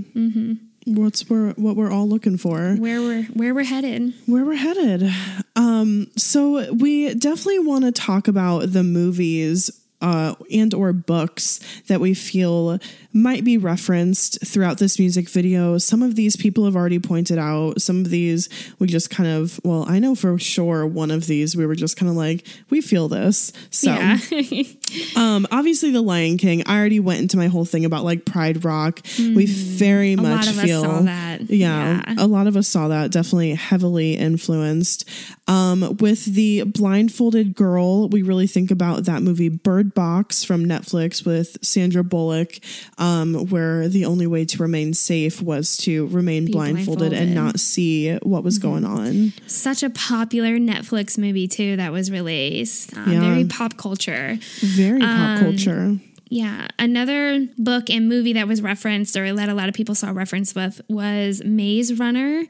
[0.87, 2.75] What's we're what we're all looking for.
[2.75, 4.15] where we're where we're headed.
[4.27, 5.11] where we're headed.
[5.55, 9.71] Um, so we definitely want to talk about the movies
[10.01, 12.79] uh, and or books that we feel
[13.13, 15.79] might be referenced throughout this music video.
[15.79, 17.81] Some of these people have already pointed out.
[17.83, 18.49] Some of these
[18.79, 21.97] we just kind of well, I know for sure one of these we were just
[21.97, 23.53] kind of like we feel this.
[23.71, 24.19] So Yeah,
[25.17, 26.63] um, obviously the Lion King.
[26.67, 29.01] I already went into my whole thing about like Pride Rock.
[29.19, 30.19] We very Mm.
[30.19, 31.51] a much lot of us feel saw that.
[31.51, 32.15] yeah, Yeah.
[32.19, 33.11] a lot of us saw that.
[33.11, 35.09] Definitely heavily influenced.
[35.49, 41.25] Um, with the blindfolded girl, we really think about that movie Bird Box from Netflix
[41.27, 42.59] with Sandra Bullock,
[43.03, 48.15] um, where the only way to remain safe was to remain blindfolded, and not see
[48.23, 49.33] what was going on.
[49.47, 52.97] such a popular Netflix movie too that was released.
[52.97, 53.21] Uh, Yeah.
[53.21, 54.39] Very pop culture.
[54.61, 55.97] Very pop Um, culture.
[56.31, 56.69] Yeah.
[56.79, 60.55] Another book and movie that was referenced or that a lot of people saw reference
[60.55, 62.45] with was Maze Runner,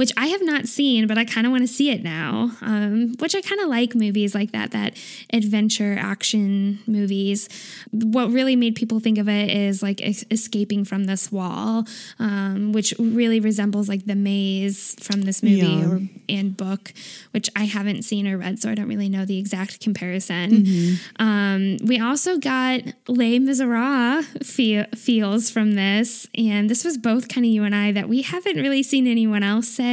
[0.00, 2.52] which I have not seen, but I kind of want to see it now.
[2.62, 4.96] Um, which I kind of like movies like that, that
[5.40, 7.48] adventure action movies.
[7.90, 11.84] What really made people think of it is like es- escaping from this wall,
[12.18, 15.88] um, which really resembles like the maze from this movie Yeah.
[15.90, 16.92] or and book,
[17.32, 20.98] which I haven't seen or read, so I don't really know the exact comparison.
[21.18, 24.24] Um, we also got Les Miserables
[24.54, 28.22] feel, feels from this, and this was both kind of you and I that we
[28.22, 29.89] haven't really seen anyone else say.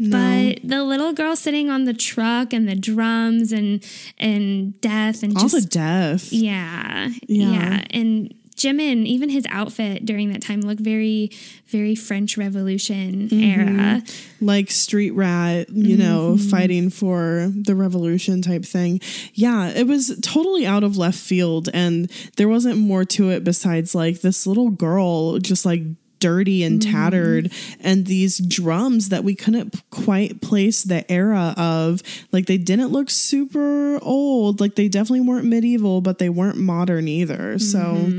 [0.00, 3.84] But the little girl sitting on the truck and the drums and
[4.18, 6.32] and death and All just the death.
[6.32, 7.52] yeah, Yeah.
[7.52, 11.30] yeah, and Jimin, even his outfit during that time looked very,
[11.68, 14.02] very French Revolution era.
[14.40, 16.48] like street rat, you know, Mm-hmm.
[16.48, 19.00] fighting for the revolution type thing.
[19.34, 23.94] Yeah, it was totally out of left field and there wasn't more to it besides
[23.94, 25.82] like this little girl just like
[26.20, 26.92] dirty and Mm-hmm.
[26.92, 32.02] tattered and these drums that we couldn't quite place the era of.
[32.32, 34.60] Like they didn't look super old.
[34.60, 37.58] Like they definitely weren't medieval but they weren't modern either.
[37.58, 38.10] So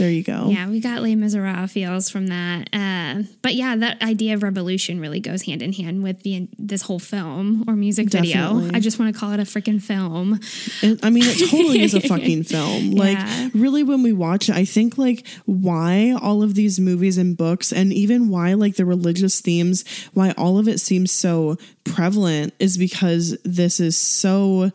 [0.00, 0.48] there you go.
[0.48, 2.68] Yeah, we got Les Miserables feels from that.
[2.72, 6.82] Uh, but yeah, that idea of revolution really goes hand in hand with the this
[6.82, 8.68] whole film or music video.
[8.72, 10.40] I just want to call it a freaking film.
[10.82, 12.92] It, I mean, it totally is a fucking film.
[12.92, 13.48] Like, Yeah.
[13.54, 17.72] really, when we watch it, I think like why all of these movies and books,
[17.72, 19.84] and even why like the religious themes,
[20.14, 24.70] why all of it seems so prevalent, is because this is so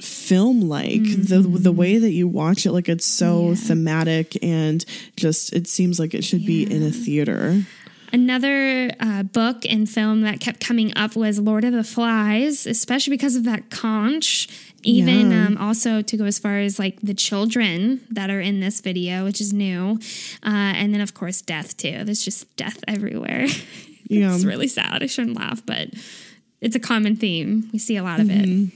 [0.00, 4.84] film like the the way that you watch it like it's so thematic and
[5.16, 7.62] just it seems like it should be in a theater
[8.12, 13.12] Another uh, book and film that kept coming up was Lord of the Flies, especially
[13.12, 14.48] because of that conch.
[14.82, 15.46] Even Yeah.
[15.46, 19.22] um, also to go as far as like the children that are in this video,
[19.24, 20.00] which is new,
[20.42, 22.02] uh, and then of course death too.
[22.02, 23.46] There's just death everywhere.
[24.08, 24.34] Yeah.
[24.34, 25.04] it's really sad.
[25.04, 25.90] I shouldn't laugh, but
[26.60, 27.70] it's a common theme.
[27.72, 28.72] We see a lot of it.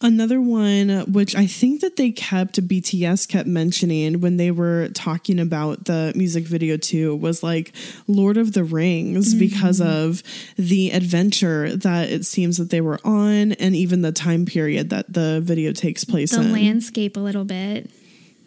[0.00, 5.40] Another one, which I think that they kept, BTS kept mentioning when they were talking
[5.40, 7.74] about the music video too, was like
[8.06, 9.90] Lord of the Rings because mm-hmm.
[9.90, 10.22] of
[10.56, 15.12] the adventure that it seems that they were on and even the time period that
[15.12, 16.52] the video takes place The in.
[16.52, 17.90] landscape a little bit.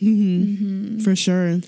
[0.02, 0.43] Mm-hmm.
[0.43, 0.99] Mm-hmm.
[0.99, 1.60] For sure.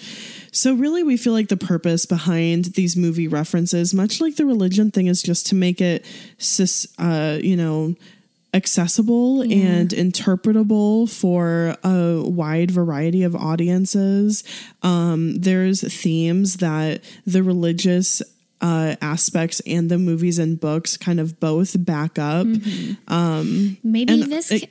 [0.52, 4.92] So, really, we feel like the purpose behind these movie references, much like the religion
[4.92, 6.06] thing, is just to make it,
[6.38, 7.96] cis, uh, you know,
[8.54, 14.44] accessible and interpretable for a wide variety of audiences.
[14.84, 18.22] Um, there's themes that the religious
[18.64, 22.48] uh, aspects and the movies and books kind of both back up.
[23.84, 24.70] Maybe this, it-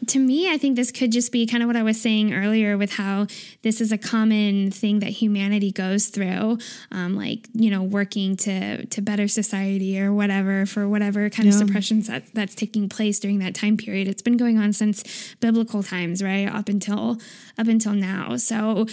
[0.08, 2.76] to me, I think this could just be kind of what I was saying earlier
[2.78, 3.26] with how
[3.62, 6.58] this is a common thing that humanity goes through,
[6.90, 11.54] um, like you know, working to to better society or whatever for whatever kind of
[11.54, 11.58] Yeah.
[11.60, 14.08] suppressions that that's taking place during that time period.
[14.08, 15.04] It's been going on since
[15.40, 17.18] biblical times, right, up until
[17.58, 18.36] up until now.
[18.36, 18.86] So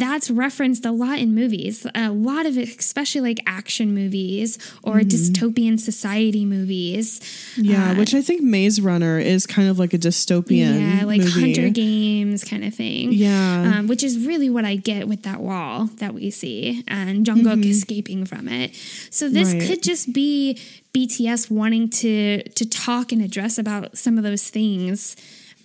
[0.00, 1.86] that's referenced a lot in movies.
[1.94, 5.08] A lot of it, especially like action movies or Mm-hmm.
[5.08, 7.20] dystopian society movies.
[7.56, 10.80] Yeah, which I think Maze Runner is kind of like a dystopian.
[10.98, 11.40] Yeah, like movie.
[11.40, 13.12] Hunger Games kind of thing.
[13.12, 13.74] Yeah.
[13.78, 17.64] Um, which is really what I get with that wall that we see and Jungkook
[17.64, 18.74] escaping from it.
[19.10, 19.58] So this Mm-hmm.
[19.60, 19.68] Right.
[19.68, 20.58] could just be
[20.92, 25.14] BTS wanting to to talk and address about some of those things,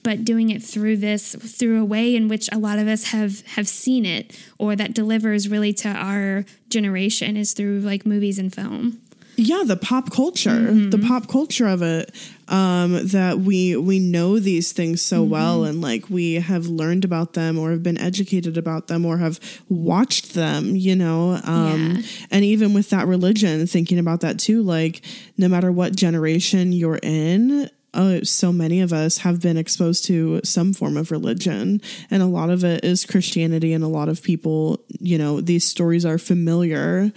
[0.04, 3.42] but doing it through this through a way in which a lot of us have
[3.56, 8.54] have seen it or that delivers really to our generation is through like movies and
[8.54, 9.00] film.
[9.38, 12.12] yeah the pop culture the pop culture of it
[12.50, 17.34] um that we we know these things so well and like we have learned about
[17.34, 19.40] them or have been educated about them or have
[19.70, 22.02] watched them you know um Yeah.
[22.30, 25.02] and even with that religion thinking about that too like
[25.38, 30.42] no matter what generation you're in uh, so many of us have been exposed to
[30.44, 34.24] some form of religion, and a lot of it is Christianity, and a lot of
[34.24, 37.12] people, you know, these stories are familiar.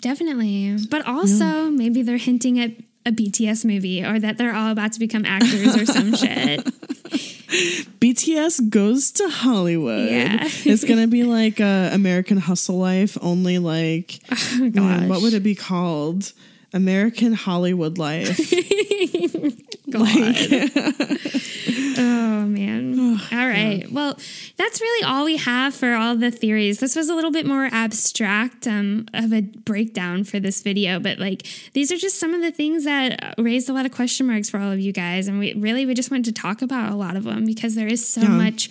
[0.00, 0.76] Definitely.
[0.90, 2.70] But also, maybe they're hinting at
[3.06, 6.64] a BTS movie or that they're all about to become actors or some shit.
[8.00, 10.10] BTS goes to Hollywood.
[10.10, 10.38] Yeah.
[10.42, 14.20] it's gonna be like uh, American Hustle Life, only like
[14.58, 16.32] man, what would it be called?
[16.74, 18.38] American Hollywood Life.
[19.86, 20.72] like,
[21.96, 23.20] Oh, man.
[23.32, 23.86] all right.
[23.90, 24.18] Well,
[24.56, 26.80] that's really all we have for all the theories.
[26.80, 31.18] This was a little bit more abstract um, of a breakdown for this video, but
[31.18, 34.50] like these are just some of the things that raised a lot of question marks
[34.50, 35.28] for all of you guys.
[35.28, 37.88] And we really, we just wanted to talk about a lot of them because there
[37.88, 38.28] is so Yeah.
[38.28, 38.68] much.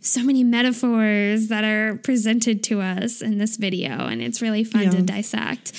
[0.00, 4.90] So many metaphors that are presented to us in this video, and it's really fun
[4.90, 5.72] to dissect.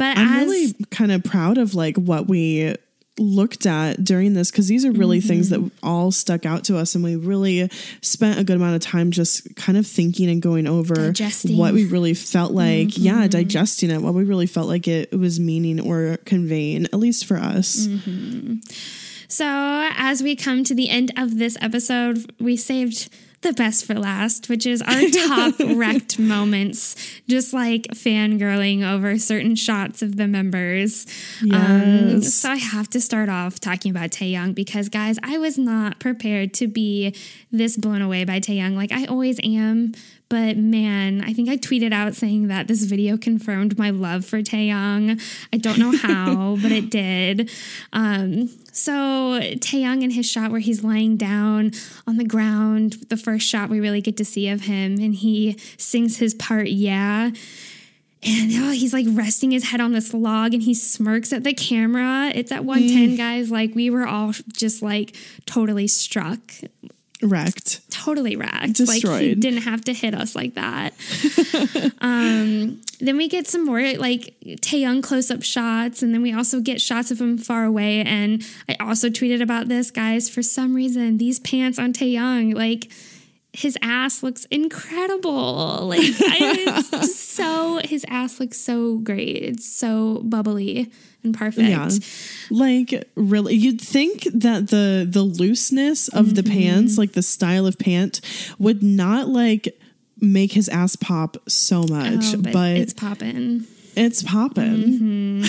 [0.00, 2.74] But I'm as really kind of proud of like what we
[3.18, 5.86] looked at during this because these are really things that mm-hmm.
[5.86, 7.70] all stuck out to us and we really
[8.00, 11.58] spent a good amount of time just kind of thinking and going over Digesting.
[11.58, 12.96] what we really felt like.
[12.96, 13.26] Yeah mm-hmm.
[13.26, 17.36] digesting it what we really felt like it was meaning or conveying at least for
[17.36, 17.86] us.
[17.86, 18.54] Mm-hmm.
[19.28, 19.44] So,
[19.96, 23.10] as we come to the end of this episode, we saved
[23.42, 26.94] the best for last, which is our top wrecked moments,
[27.28, 31.06] just like fangirling over certain shots of the members.
[31.50, 32.34] Um, Yes.
[32.34, 36.52] so, I have to start off talking about Taehyung because, guys, I was not prepared
[36.54, 37.14] to be
[37.50, 38.74] this blown away by Taehyung.
[38.76, 39.92] Like, I always am.
[40.30, 44.42] But man, I think I tweeted out saying that this video confirmed my love for
[44.42, 45.20] Taehyung.
[45.52, 47.50] I don't know how, but it did.
[47.92, 48.92] Um, so
[49.40, 51.72] Taehyung in his shot where he's lying down
[52.06, 55.58] on the ground, the first shot we really get to see of him, and he
[55.76, 57.30] sings his part, yeah.
[58.22, 61.54] And oh, he's like resting his head on this log and he smirks at the
[61.54, 62.30] camera.
[62.34, 63.50] It's at 110, guys.
[63.50, 65.16] Like we were all just like
[65.46, 66.38] totally struck
[67.22, 68.80] wrecked totally wrecked.
[68.80, 69.40] Like he Destroyed.
[69.40, 70.94] didn't have to hit us like that.
[72.00, 76.60] um, then we get some more like Taehyung close up shots, and then we also
[76.60, 78.02] get shots of him far away.
[78.02, 80.28] And I also tweeted about this, guys.
[80.28, 82.90] For some reason, these pants on Taehyung, like
[83.52, 85.86] his ass looks incredible.
[85.86, 89.42] Like I, it's so his ass looks so great.
[89.42, 90.90] It's so bubbly
[91.22, 91.68] and perfect.
[91.68, 91.88] Yeah.
[92.50, 96.52] Like really you'd think that the the looseness of the Mm-hmm.
[96.52, 98.20] pants, like the style of pant
[98.58, 99.76] would not like
[100.20, 102.92] make his ass pop so much, Oh, but, but, it's,
[103.96, 104.82] it's popping.
[104.82, 105.44] popping.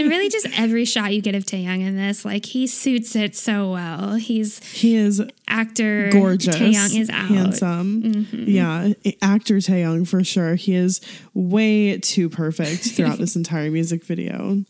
[0.00, 3.36] and really just every shot you get of Taehyung in this, like he suits it
[3.36, 4.14] so well.
[4.14, 7.24] He's He is actor gorgeous, Taehyung is out.
[7.24, 7.34] Mm-hmm.
[7.34, 8.24] handsome.
[8.46, 10.54] Yeah, actor Taehyung for sure.
[10.54, 11.00] He is
[11.34, 14.64] way too perfect throughout this entire music video.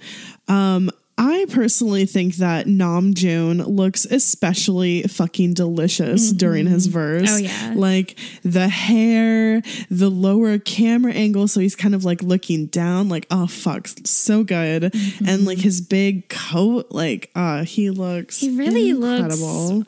[0.49, 0.91] Um,
[1.23, 7.29] I personally think that Nam Joon looks especially fucking delicious during his verse.
[7.31, 7.75] Oh, yeah.
[7.77, 9.61] like the hair,
[9.91, 14.43] the lower camera angle, so he's kind of like looking down, like oh fuck, so
[14.45, 15.29] good, Mm-hmm.
[15.29, 19.85] and like his big coat, like uh, he looks He really looks incredible.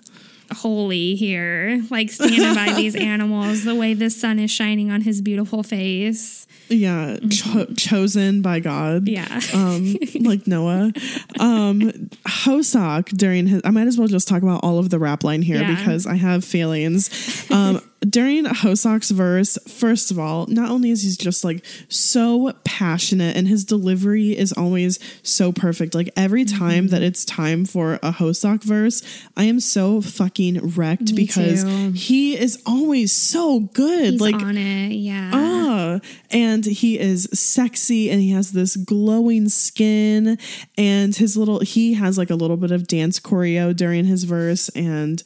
[0.53, 5.23] Holy here, like standing by these animals, the way the sun is shining on his
[5.23, 6.47] beautiful face.
[6.73, 9.07] Yeah, cho- chosen by God.
[9.09, 9.41] Yeah.
[9.55, 10.93] Um, like Noah.
[11.41, 11.81] Um,
[12.27, 15.43] Hoseok during his, I might as well just talk about all of the rap line
[15.43, 15.75] here Yeah.
[15.75, 17.11] because I have feelings.
[17.51, 23.37] Um, during Hoseok's verse, first of all, not only is he just like so passionate
[23.37, 25.95] and his delivery is always so perfect.
[25.95, 26.59] Like every Mm-hmm.
[26.59, 29.03] time that it's time for a Hoseok verse,
[29.37, 31.93] I am so fucking wrecked Me because too.
[31.93, 34.13] he is always so good.
[34.15, 35.31] He's like on it, yeah.
[35.33, 36.01] Ah,
[36.31, 40.37] and he is sexy and he has this glowing skin
[40.77, 44.69] and his little he has like a little bit of dance choreo during his verse
[44.71, 45.23] and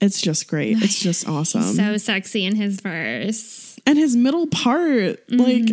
[0.00, 0.82] it's just great.
[0.82, 1.62] It's just awesome.
[1.62, 3.78] so sexy in his verse.
[3.86, 5.68] and his middle part like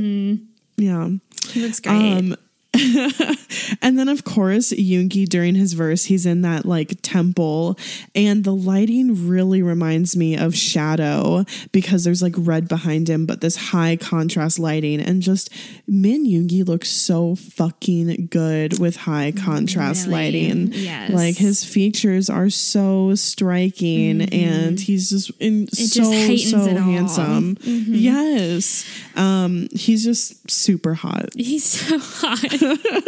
[0.78, 1.10] yeah.
[1.50, 2.18] He looks great.
[2.18, 2.36] Um,
[3.82, 7.78] and then, of course, Yoongi during his verse, he's in that like temple,
[8.14, 13.42] and the lighting really reminds me of Shadow because there's like red behind him, but
[13.42, 15.50] this high contrast lighting, and just
[15.88, 20.16] Min Yoongi looks so fucking good with high contrast Really?
[20.16, 20.74] lighting.
[20.74, 21.12] Yes.
[21.12, 26.78] like his features are so striking, and he's just in just so heightens so it
[26.78, 27.58] handsome.
[27.64, 31.30] Yes, um, he's just super hot.
[31.36, 32.62] He's so hot.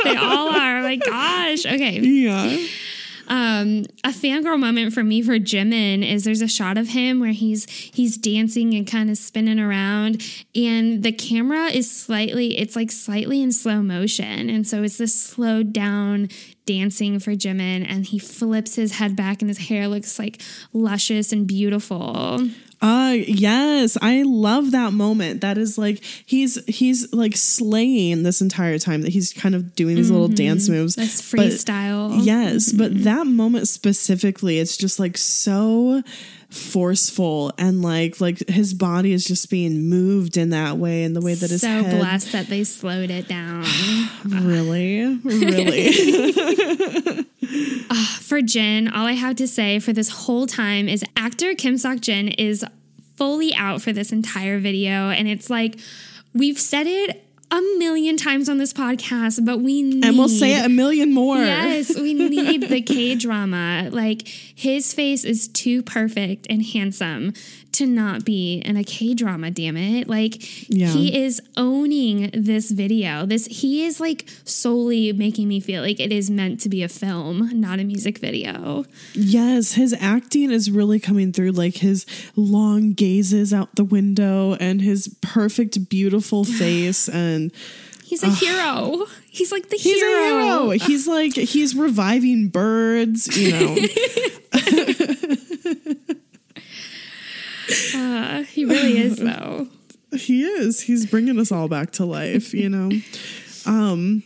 [0.04, 0.82] They all are.
[0.84, 1.66] Like, gosh.
[1.66, 2.00] Okay.
[2.00, 2.68] Yeah.
[3.28, 7.34] Um, a fangirl moment for me for Jimin is there's a shot of him where
[7.34, 10.24] he's he's dancing and kind of spinning around,
[10.56, 15.22] and the camera is slightly it's like slightly in slow motion, and so it's this
[15.22, 16.30] slowed down
[16.66, 20.42] dancing for Jimin, and he flips his head back, and his hair looks like
[20.72, 22.48] luscious and beautiful.
[22.80, 25.42] Uh yes, I love that moment.
[25.42, 29.96] That is like he's he's like slaying this entire time that he's kind of doing
[29.96, 30.96] these little dance moves.
[30.96, 32.24] That's But- freestyle.
[32.24, 36.04] yes, but that moment specifically, it's just like so
[36.50, 41.22] forceful and like like his body is just being moved in that way and the
[41.22, 43.64] way that his so head blessed that they slowed it down.
[44.26, 45.90] really really
[47.90, 51.76] ah, for Jin, all I have to say for this whole time is actor Kim
[51.76, 52.66] Seokjin is
[53.18, 55.10] fully out for this entire video.
[55.10, 55.78] And it's like,
[56.34, 60.04] we've said it a million times on this podcast, but we need.
[60.04, 61.38] and we'll say it a million more.
[61.38, 63.90] Yes, we need the K drama.
[63.92, 67.34] Like his face is too perfect and handsome
[67.78, 70.08] to not be in a K drama, damn it.
[70.08, 70.88] Like Yeah.
[70.88, 73.26] he is owning this video.
[73.26, 76.90] This he is like solely making me feel like it is meant to be a
[76.90, 78.86] film, not a music video.
[79.14, 82.06] Yes, his acting is really coming through, like his
[82.36, 87.10] long gazes out the window and his perfect, beautiful face.
[87.10, 87.52] And
[88.04, 89.06] He's a hero.
[89.30, 90.72] He's like the he's hero.
[90.72, 90.88] a hero.
[90.88, 93.76] He's like, he's reviving birds, you know.
[97.94, 99.68] Uh, he really is though.
[100.18, 100.82] he is.
[100.82, 102.92] He's bringing us all back to life, you know.
[103.66, 104.24] Um,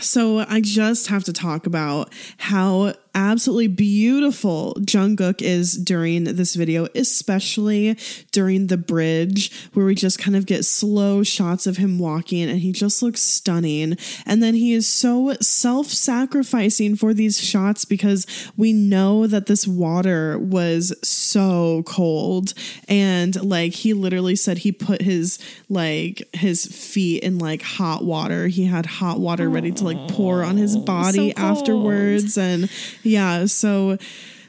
[0.00, 6.86] so I just have to talk about how absolutely beautiful Jungkook is during this video,
[6.94, 7.98] especially
[8.30, 12.60] during the bridge where we just kind of get slow shots of him walking and
[12.60, 13.96] he just looks stunning.
[14.26, 20.38] And then he is so self-sacrificing for these shots because we know that this water
[20.38, 22.52] was so cold
[22.86, 25.38] and like he literally said he put his
[25.70, 28.46] like his feet in like hot water.
[28.48, 32.68] He had hot water ready to like pour on his body so afterwards and
[33.06, 33.98] yeah, so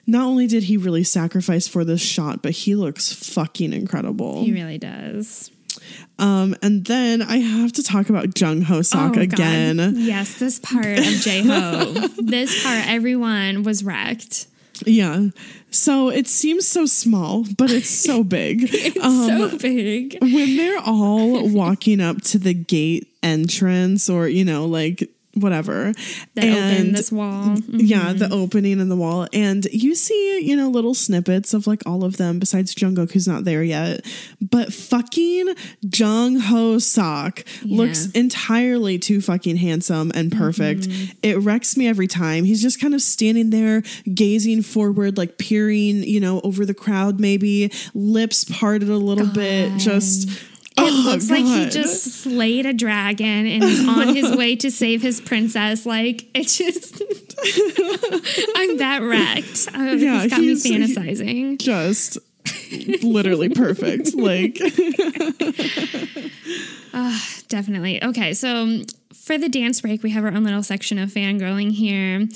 [0.05, 4.43] not only did he really sacrifice for this shot, but he looks fucking incredible.
[4.43, 5.51] He really does.
[6.19, 9.17] Um, and then I have to talk about Jung Hoseok Oh, God.
[9.17, 9.93] again.
[9.97, 11.85] Yes, this part of J Ho.
[12.17, 14.47] this part, everyone was wrecked.
[14.85, 15.27] Yeah.
[15.69, 18.63] So it seems so small, but it's so big.
[19.01, 20.17] Um, so big.
[20.21, 25.93] when they're all walking up to the gate entrance or, you know, like whatever.
[26.35, 27.55] That opened this wall.
[27.67, 28.33] Yeah, the mm-hmm.
[28.33, 29.27] opening in the wall.
[29.33, 33.27] And you see, you know, little snippets of like all of them besides Jungkook, who's
[33.27, 34.05] not there yet.
[34.41, 35.55] But fucking
[35.95, 40.81] Jung Hoseok looks entirely too fucking handsome and perfect.
[40.81, 41.13] Mm-hmm.
[41.23, 42.43] It wrecks me every time.
[42.43, 43.83] He's just kind of standing there,
[44.13, 49.77] gazing forward, like peering, you know, over the crowd, maybe lips parted a little bit,
[49.77, 50.29] just.
[50.79, 54.69] It Oh, looks like he just slayed a dragon and is on his way to
[54.69, 55.85] save his princess.
[55.85, 57.01] Like it's just,
[58.55, 59.67] I'm that wrecked.
[59.75, 61.57] Uh, Yeah, it's got me he's- he- fantasizing.
[61.59, 62.17] just
[63.03, 64.13] literally perfect.
[64.17, 64.59] Like,
[67.47, 68.03] Definitely.
[68.03, 71.71] Okay, so um, for the dance break, we have our own little section of fangirling
[71.71, 72.27] here.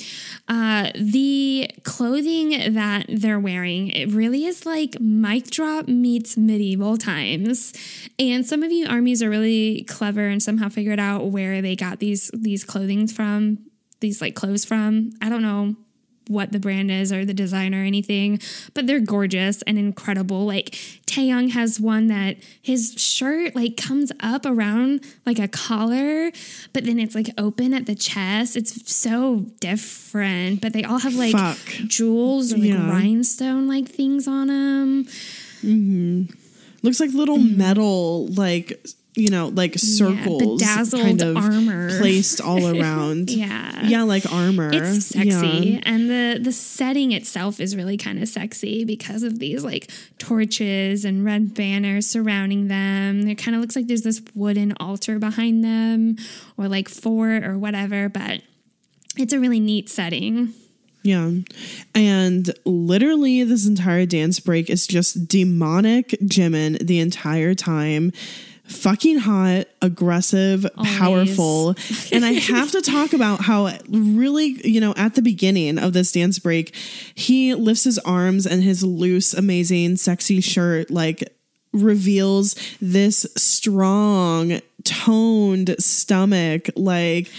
[0.47, 7.73] Uh, the clothing that they're wearing, it really is like mic drop meets medieval times.
[8.19, 11.99] And some of you armies are really clever and somehow figured out where they got
[11.99, 13.59] these these clothing from,
[13.99, 15.11] these like clothes from.
[15.21, 15.75] I don't know
[16.27, 18.39] what the brand is or the design or anything,
[18.73, 20.45] but they're gorgeous and incredible.
[20.45, 20.71] Like
[21.07, 26.31] Taehyung has one that his shirt like comes up around like a collar,
[26.73, 28.55] but then it's like open at the chest.
[28.55, 31.57] It's so different, but they all have like Fuck.
[31.87, 32.89] jewels or like Yeah.
[32.89, 35.05] rhinestone like things on them.
[35.63, 36.23] Mm-hmm.
[36.81, 37.57] looks like little mm-hmm.
[37.57, 38.83] metal, like,
[39.13, 41.99] you know, like circles bedazzled kind of armor.
[41.99, 43.29] placed all around.
[43.29, 43.85] Yeah.
[43.85, 44.69] Yeah, like armor.
[44.73, 45.79] It's sexy, Yeah.
[45.83, 51.03] and the the setting itself is really kind of sexy because of these like torches
[51.03, 53.27] and red banners surrounding them.
[53.27, 56.15] It kind of looks like there's this wooden altar behind them,
[56.57, 58.07] or like fort or whatever.
[58.07, 58.43] But
[59.17, 60.53] it's a really neat setting.
[61.03, 61.31] Yeah.
[61.95, 68.13] And literally, this entire dance break is just demonic Jimin the entire time.
[68.71, 70.65] Fucking hot, aggressive,
[70.97, 71.75] powerful.
[72.11, 76.11] and I have to talk about how, really, you know, at the beginning of this
[76.11, 76.75] dance break,
[77.13, 81.23] he lifts his arms and his loose, amazing, sexy shirt, like,
[81.73, 86.69] reveals this strong, toned stomach.
[86.75, 87.29] Like,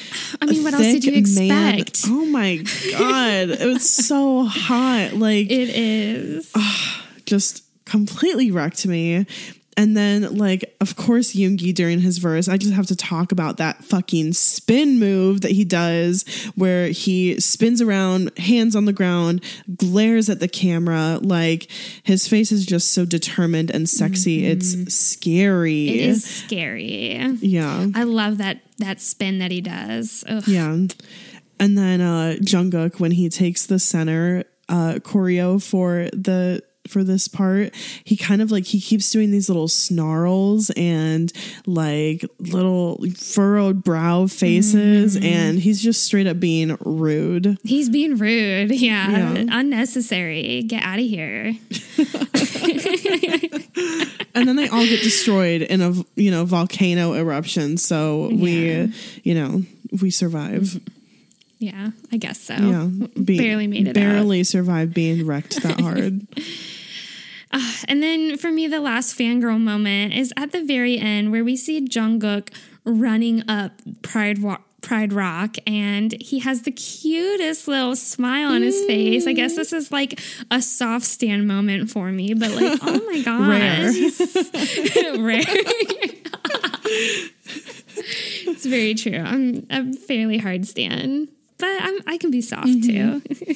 [0.41, 2.05] I mean, what else did you thick man- expect?
[2.09, 5.13] Oh my god, it was so hot.
[5.15, 6.53] Like It is.
[7.27, 9.27] just completely wrecked me.
[9.77, 13.57] And then, like, of course, Yoongi during his verse, I just have to talk about
[13.57, 16.25] that fucking spin move that he does
[16.57, 19.43] where he spins around, hands on the ground,
[19.75, 21.19] glares at the camera.
[21.23, 21.71] Like,
[22.03, 24.45] his face is just so determined and sexy.
[24.45, 25.89] It's scary.
[25.89, 27.17] It is scary.
[27.41, 27.87] Yeah.
[27.95, 30.25] I love that that spin that he does.
[30.29, 30.47] Ugh.
[30.47, 30.87] Yeah.
[31.59, 37.29] And then uh Jungkook when he takes the center uh choreo for the for this
[37.29, 37.75] part,
[38.05, 41.33] he kind of like he keeps doing these little snarls and
[41.67, 45.25] like little furrowed brow faces mm-hmm.
[45.25, 47.59] and he's just straight up being rude.
[47.65, 48.71] He's being rude.
[48.73, 49.33] Yeah.
[49.33, 49.45] Yeah.
[49.51, 50.63] Unnecessary.
[50.63, 51.55] Get out of here.
[54.35, 57.77] And then they all get destroyed in a you know volcano eruption.
[57.77, 58.43] So Yeah.
[58.43, 58.93] we
[59.25, 59.63] you know,
[60.01, 60.63] we survive.
[60.63, 61.02] Mm-hmm.
[61.63, 62.55] Yeah, I guess so.
[62.55, 62.87] Yeah.
[63.23, 64.01] Be- Barely made it out.
[64.01, 66.27] Barely survived being wrecked that hard.
[67.53, 71.45] Uh, and then for me, the last fangirl moment is at the very end where
[71.45, 72.49] we see Jungkook
[72.85, 74.63] running up Pride Walk.
[74.81, 79.29] Pride Rock, and he has the cutest little smile on his face.
[79.29, 83.23] I guess this is like a soft stan moment for me, but like, oh my
[83.25, 83.93] god, Rare.
[85.25, 85.45] rare.
[88.45, 89.19] it's very true.
[89.19, 91.29] I'm a fairly hard stan,
[91.63, 93.19] but I'm, I can be soft Mm-hmm.
[93.21, 93.55] too.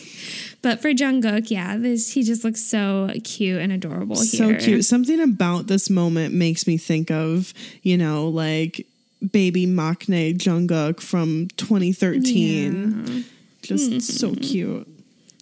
[0.63, 4.59] but for Jungkook, yeah, this he just looks so cute and adorable so here.
[4.61, 4.85] cute.
[4.85, 7.53] Something about this moment makes me think of,
[7.83, 8.87] you know, like
[9.33, 13.25] baby Maknae Jungkook from 2013.
[13.63, 14.87] Just so cute.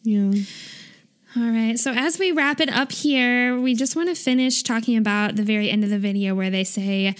[0.04, 0.32] Yeah.
[1.36, 1.78] All right.
[1.78, 5.42] So as we wrap it up here, we just want to finish talking about the
[5.42, 7.14] very end of the video where they say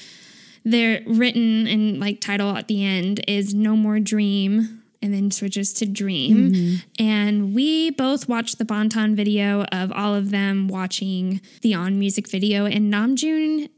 [0.64, 5.72] they're written and like title at the end is no more dream and then switches
[5.74, 6.80] to dream.
[6.98, 12.28] And we both watched the Bangtan video of all of them watching the on music
[12.28, 13.68] video and Namjoon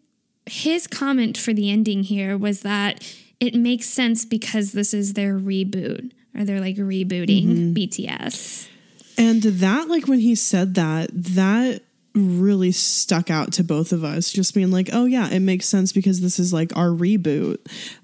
[0.47, 3.05] his comment for the ending here was that
[3.41, 8.69] it makes sense because this is their reboot or they're like rebooting BTS.
[9.19, 11.83] And that, like, when he said that, that
[12.15, 15.93] really stuck out to both of us, just being like, oh, yeah, it makes sense
[15.93, 17.59] because this is like our reboot.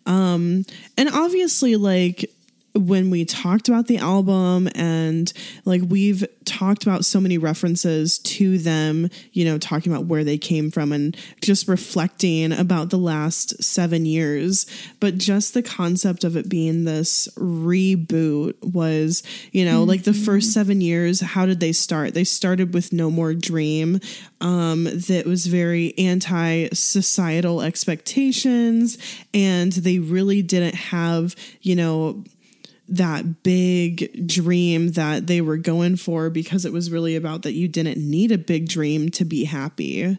[0.07, 0.65] Um,
[0.97, 2.31] and obviously, like,
[2.75, 5.33] when we talked about the album and
[5.65, 10.39] like we've talked about so many references to them, you know, talking about where they
[10.39, 14.67] came from and just reflecting about the last seven years.
[15.01, 20.53] But just the concept of it being this reboot was, you know, like the first
[20.53, 22.15] seven years, how did they start?
[22.15, 24.01] They started with No More Dream,
[24.41, 28.99] um, that was very anti societal expectations.
[29.33, 32.25] And they really didn't have, you know,
[32.89, 37.69] that big dream that they were going for because it was really about that you
[37.69, 40.19] didn't need a big dream to be happy.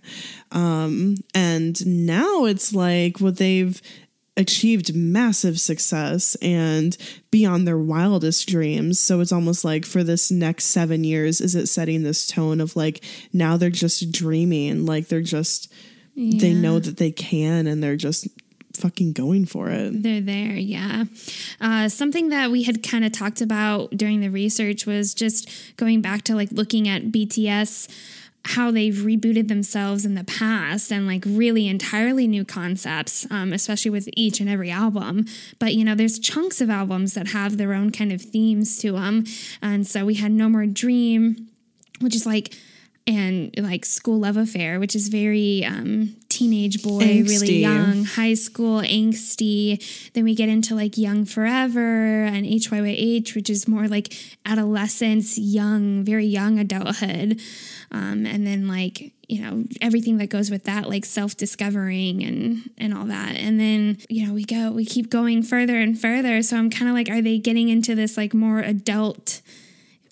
[0.51, 3.81] Um, and now it's like what they've
[4.35, 6.97] achieved massive success and
[7.29, 8.99] beyond their wildest dreams.
[8.99, 12.75] So it's almost like for this next seven years, is it setting this tone of
[12.75, 15.71] like now they're just dreaming, like they're just,
[16.15, 18.27] they know that they can and they're just
[18.73, 20.03] fucking going for it.
[20.03, 21.05] They're there, yeah.
[21.61, 26.01] Uh, something that we had kind of talked about during the research was just going
[26.01, 27.89] back to like looking at BTS,
[28.45, 33.91] how they've rebooted themselves in the past and like really entirely new concepts, um, especially
[33.91, 35.25] with each and every album.
[35.59, 38.93] But you know, there's chunks of albums that have their own kind of themes to
[38.93, 39.23] them.
[39.61, 41.47] And so we had No More Dream,
[42.01, 42.53] which is like,
[43.05, 48.81] and like School Love Affair, which is very um, teenage boy, really young, high school,
[48.81, 50.11] angsty.
[50.13, 54.13] Then we get into like Young Forever and HYYH, which is more like
[54.45, 57.39] adolescence, young, very young adulthood.
[57.91, 62.69] Um, and then like, you know, everything that goes with that, like self discovering and,
[62.77, 63.35] and all that.
[63.35, 66.41] And then, you know, we go, we keep going further and further.
[66.41, 69.41] So I'm kind of like, are they getting into this like more adult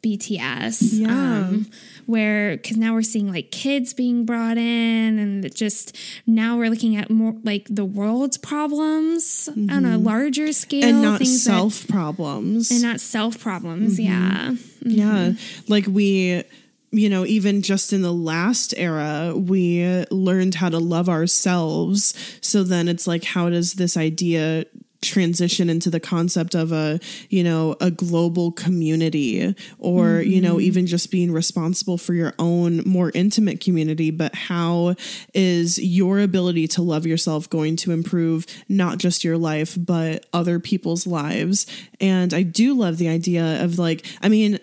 [0.01, 0.99] BTS?
[0.99, 1.07] Yeah.
[1.09, 1.67] Um,
[2.07, 5.95] where because now we're seeing like kids being brought in and just
[6.25, 10.89] now we're looking at more like the world's problems on a larger scale Mm-hmm.
[10.89, 12.71] and not things that- self problems.
[12.71, 15.33] and not self problems yeah Yeah.
[15.67, 16.43] Like we,
[16.91, 22.13] you know, even just in the last era, we learned how to love ourselves.
[22.41, 24.65] So then it's like, how does this idea
[25.01, 26.99] transition into the concept of a
[27.29, 30.61] you know a global community or you know mm-hmm.
[30.61, 34.11] even just being responsible for your own more intimate community.
[34.11, 34.95] But how
[35.33, 40.59] is your ability to love yourself going to improve not just your life but other
[40.59, 41.65] people's lives?
[41.99, 44.59] And i do love the idea of like i mean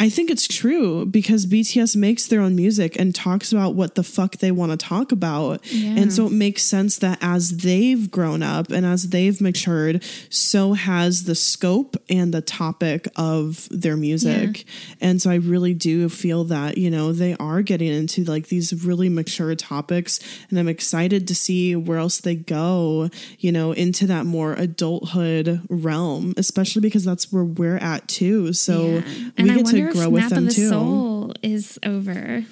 [0.00, 4.04] I think it's true because BTS makes their own music and talks about what the
[4.04, 5.60] fuck they want to talk about.
[5.72, 10.74] And so it makes sense that as they've grown up and as they've matured, so
[10.74, 14.64] has the scope and the topic of their music.
[15.00, 18.84] And so I really do feel that, you know, they are getting into like these
[18.84, 20.20] really mature topics.
[20.48, 25.60] And I'm excited to see where else they go, you know, into that more adulthood
[25.68, 28.52] realm, especially because that's where we're at too.
[28.52, 29.02] So Yeah.
[29.38, 30.68] we get to grow with Map them of the too.
[30.68, 32.44] Soul is over.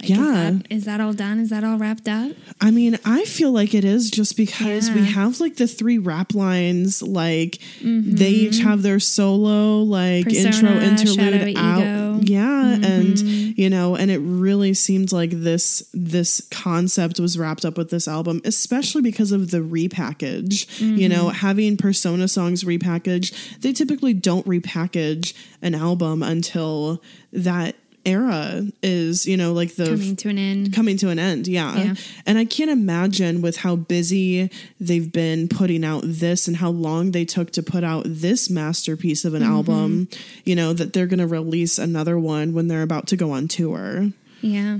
[0.00, 0.16] Like, Yeah.
[0.50, 1.40] Is that, is that all done?
[1.40, 2.32] Is that all wrapped up?
[2.60, 6.34] I mean, I feel like it is just because we have like the three rap
[6.34, 8.14] lines, like mm-hmm.
[8.14, 11.78] they each have their solo, like Persona, intro, interlude out.
[11.78, 12.20] Ego.
[12.22, 12.76] Yeah.
[12.76, 12.84] Mm-hmm.
[12.84, 13.18] And,
[13.58, 18.06] you know, and it really seemed like this, this concept was wrapped up with this
[18.06, 20.66] album, especially because of the repackage.
[20.80, 21.36] You know, mm-hmm.
[21.36, 25.32] having Persona songs repackaged, they typically don't repackage
[25.62, 27.76] an album until that
[28.06, 30.72] era is, you know, like the Coming to an end.
[30.72, 31.46] coming to an end.
[31.48, 31.76] Yeah.
[31.76, 31.94] Yeah.
[32.24, 34.50] And I can't imagine with how busy
[34.80, 39.24] they've been putting out this and how long they took to put out this masterpiece
[39.24, 39.52] of an Mm-hmm.
[39.52, 40.08] album,
[40.44, 43.48] you know, that they're going to release another one when they're about to go on
[43.48, 44.10] tour.
[44.40, 44.78] Yeah.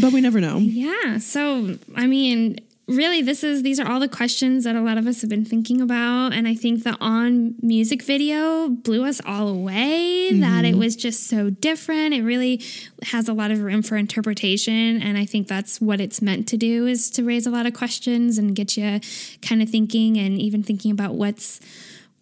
[0.00, 0.58] But we never know.
[0.58, 1.18] Yeah.
[1.18, 2.58] So, I mean,
[2.88, 5.44] really this is these are all the questions that a lot of us have been
[5.44, 10.72] thinking about and I think the on music video blew us all away that it
[10.72, 10.80] mm-hmm.
[10.80, 12.14] was just so different.
[12.14, 12.60] It really
[13.04, 16.56] has a lot of room for interpretation and I think that's what it's meant to
[16.56, 19.00] do is to raise a lot of questions and get you
[19.42, 21.60] kind of thinking and even thinking about what's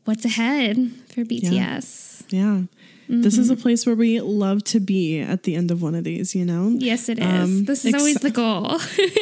[0.05, 0.77] what's ahead
[1.09, 2.25] for BTS.
[2.31, 2.63] Yeah.
[3.13, 3.63] This is a Mm-hmm.
[3.63, 6.69] place where we love to be at the end of one of these, you know?
[6.79, 7.25] Yes, it is.
[7.25, 8.79] Um, this is ex- always the goal.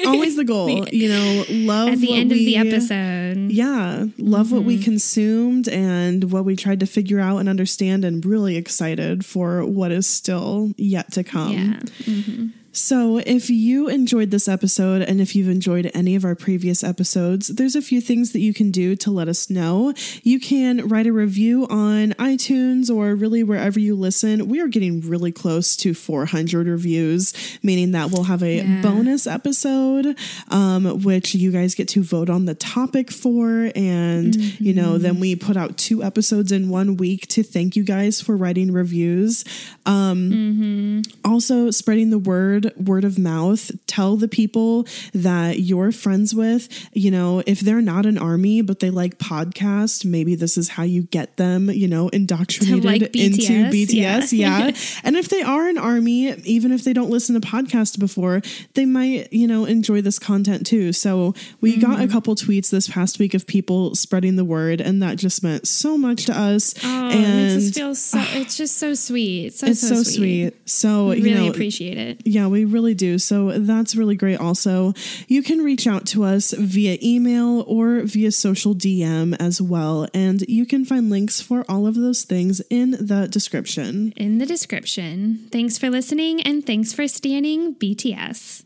[0.06, 3.50] Always the goal, you know, love At the what end of the episode.
[3.50, 4.66] Yeah, love what Mm-hmm.
[4.68, 9.64] we consumed and what we tried to figure out and understand, and really excited for
[9.64, 11.52] what is still yet to come.
[11.52, 12.48] Yeah.
[12.70, 17.48] So, if you enjoyed this episode and if you've enjoyed any of our previous episodes,
[17.48, 19.94] there's a few things that you can do to let us know.
[20.22, 24.48] You can write a review on iTunes or really wherever you listen.
[24.48, 27.32] We are getting really close to 400 reviews,
[27.62, 28.82] meaning that we'll have a Yeah.
[28.82, 30.14] bonus episode,
[30.48, 33.72] um, which you guys get to vote on the topic for.
[33.74, 37.82] And, you know, then we put out two episodes in one week to thank you
[37.82, 39.44] guys for writing reviews.
[39.86, 43.70] Um, Also, spreading the word, word of mouth.
[43.86, 46.68] Tell the people that you're friends with.
[46.92, 50.82] You know, if they're not an army, but they like podcast, maybe this is how
[50.82, 54.32] you get them, you know, indoctrinated like into BTS, BTS.
[54.32, 54.66] yeah.
[54.68, 54.76] Yeah.
[55.04, 58.40] and if they are an army, even if they don't listen to podcasts before,
[58.74, 60.92] they might, you know, enjoy this content too.
[60.92, 62.02] So we got Mm-hmm.
[62.02, 65.66] a couple tweets this past week of people spreading the word, and that just meant
[65.66, 66.74] so much to us.
[66.84, 68.22] Oh, and it just feels so.
[68.34, 69.54] It's just so sweet.
[69.54, 70.52] So it's so, sweet.
[70.68, 72.20] So We you really know, appreciate it.
[72.26, 73.18] yeah, we really do.
[73.18, 74.38] So that's really great.
[74.38, 74.94] Also,
[75.26, 80.06] you can reach out to us via email or via social DM as well.
[80.14, 84.12] And you can find links for all of those things in the description.
[84.16, 85.48] In the description.
[85.50, 88.64] Thanks for listening and thanks for stanning BTS.